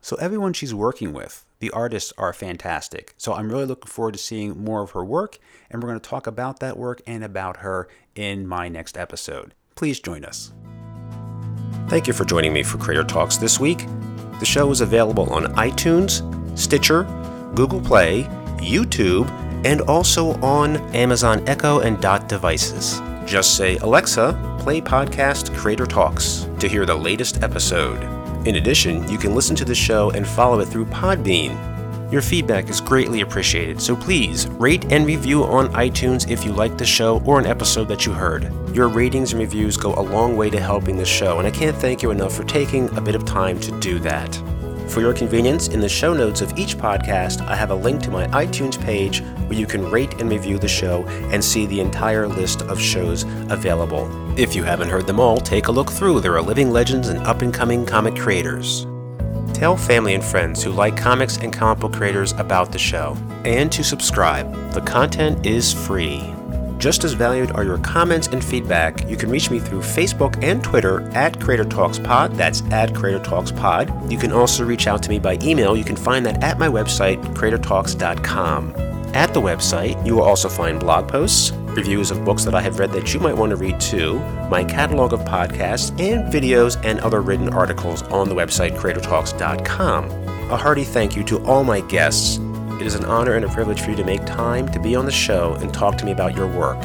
[0.00, 3.14] So everyone she's working with, the artists are fantastic.
[3.18, 5.38] So I'm really looking forward to seeing more of her work,
[5.70, 9.54] and we're going to talk about that work and about her in my next episode.
[9.74, 10.52] Please join us.
[11.88, 13.86] Thank you for joining me for Creator Talks this week.
[14.38, 16.22] The show is available on iTunes,
[16.56, 17.02] Stitcher,
[17.54, 18.22] Google Play,
[18.58, 19.26] YouTube,
[19.64, 23.00] and also on Amazon Echo and Dot devices.
[23.24, 28.02] Just say, Alexa, play podcast Creator Talks to hear the latest episode.
[28.46, 31.56] In addition, you can listen to the show and follow it through Podbean.
[32.10, 36.78] Your feedback is greatly appreciated, so please rate and review on iTunes if you like
[36.78, 38.50] the show or an episode that you heard.
[38.74, 41.76] Your ratings and reviews go a long way to helping the show, and I can't
[41.76, 44.42] thank you enough for taking a bit of time to do that.
[44.88, 48.10] For your convenience, in the show notes of each podcast, I have a link to
[48.10, 52.26] my iTunes page where you can rate and review the show and see the entire
[52.26, 54.08] list of shows available.
[54.38, 56.20] If you haven't heard them all, take a look through.
[56.20, 58.86] There are living legends and up and coming comic creators.
[59.52, 63.16] Tell family and friends who like comics and comic book creators about the show.
[63.44, 64.72] And to subscribe.
[64.72, 66.34] The content is free.
[66.78, 69.08] Just as valued are your comments and feedback.
[69.08, 72.34] You can reach me through Facebook and Twitter at Creator Talks Pod.
[72.36, 74.10] That's at Creator Talks Pod.
[74.10, 75.76] You can also reach out to me by email.
[75.76, 78.74] You can find that at my website, creatortalks.com.
[79.14, 82.78] At the website, you will also find blog posts, reviews of books that I have
[82.78, 84.18] read that you might want to read too,
[84.48, 90.10] my catalog of podcasts, and videos and other written articles on the website, creatortalks.com.
[90.50, 92.38] A hearty thank you to all my guests
[92.80, 95.04] it is an honor and a privilege for you to make time to be on
[95.04, 96.78] the show and talk to me about your work.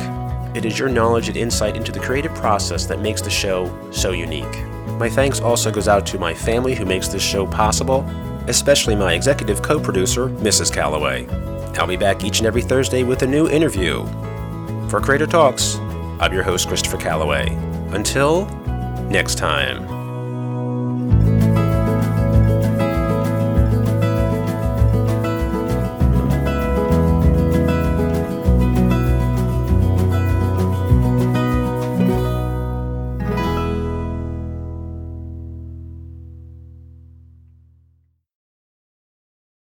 [0.56, 4.12] It is your knowledge and insight into the creative process that makes the show so
[4.12, 4.66] unique.
[5.00, 8.02] My thanks also goes out to my family who makes this show possible,
[8.48, 10.74] especially my executive co-producer, Mrs.
[10.74, 11.28] Calloway.
[11.78, 14.06] I'll be back each and every Thursday with a new interview.
[14.90, 15.78] For Creator Talks,
[16.20, 17.48] I'm your host, Christopher Calloway.
[17.92, 18.46] Until
[19.10, 19.93] next time.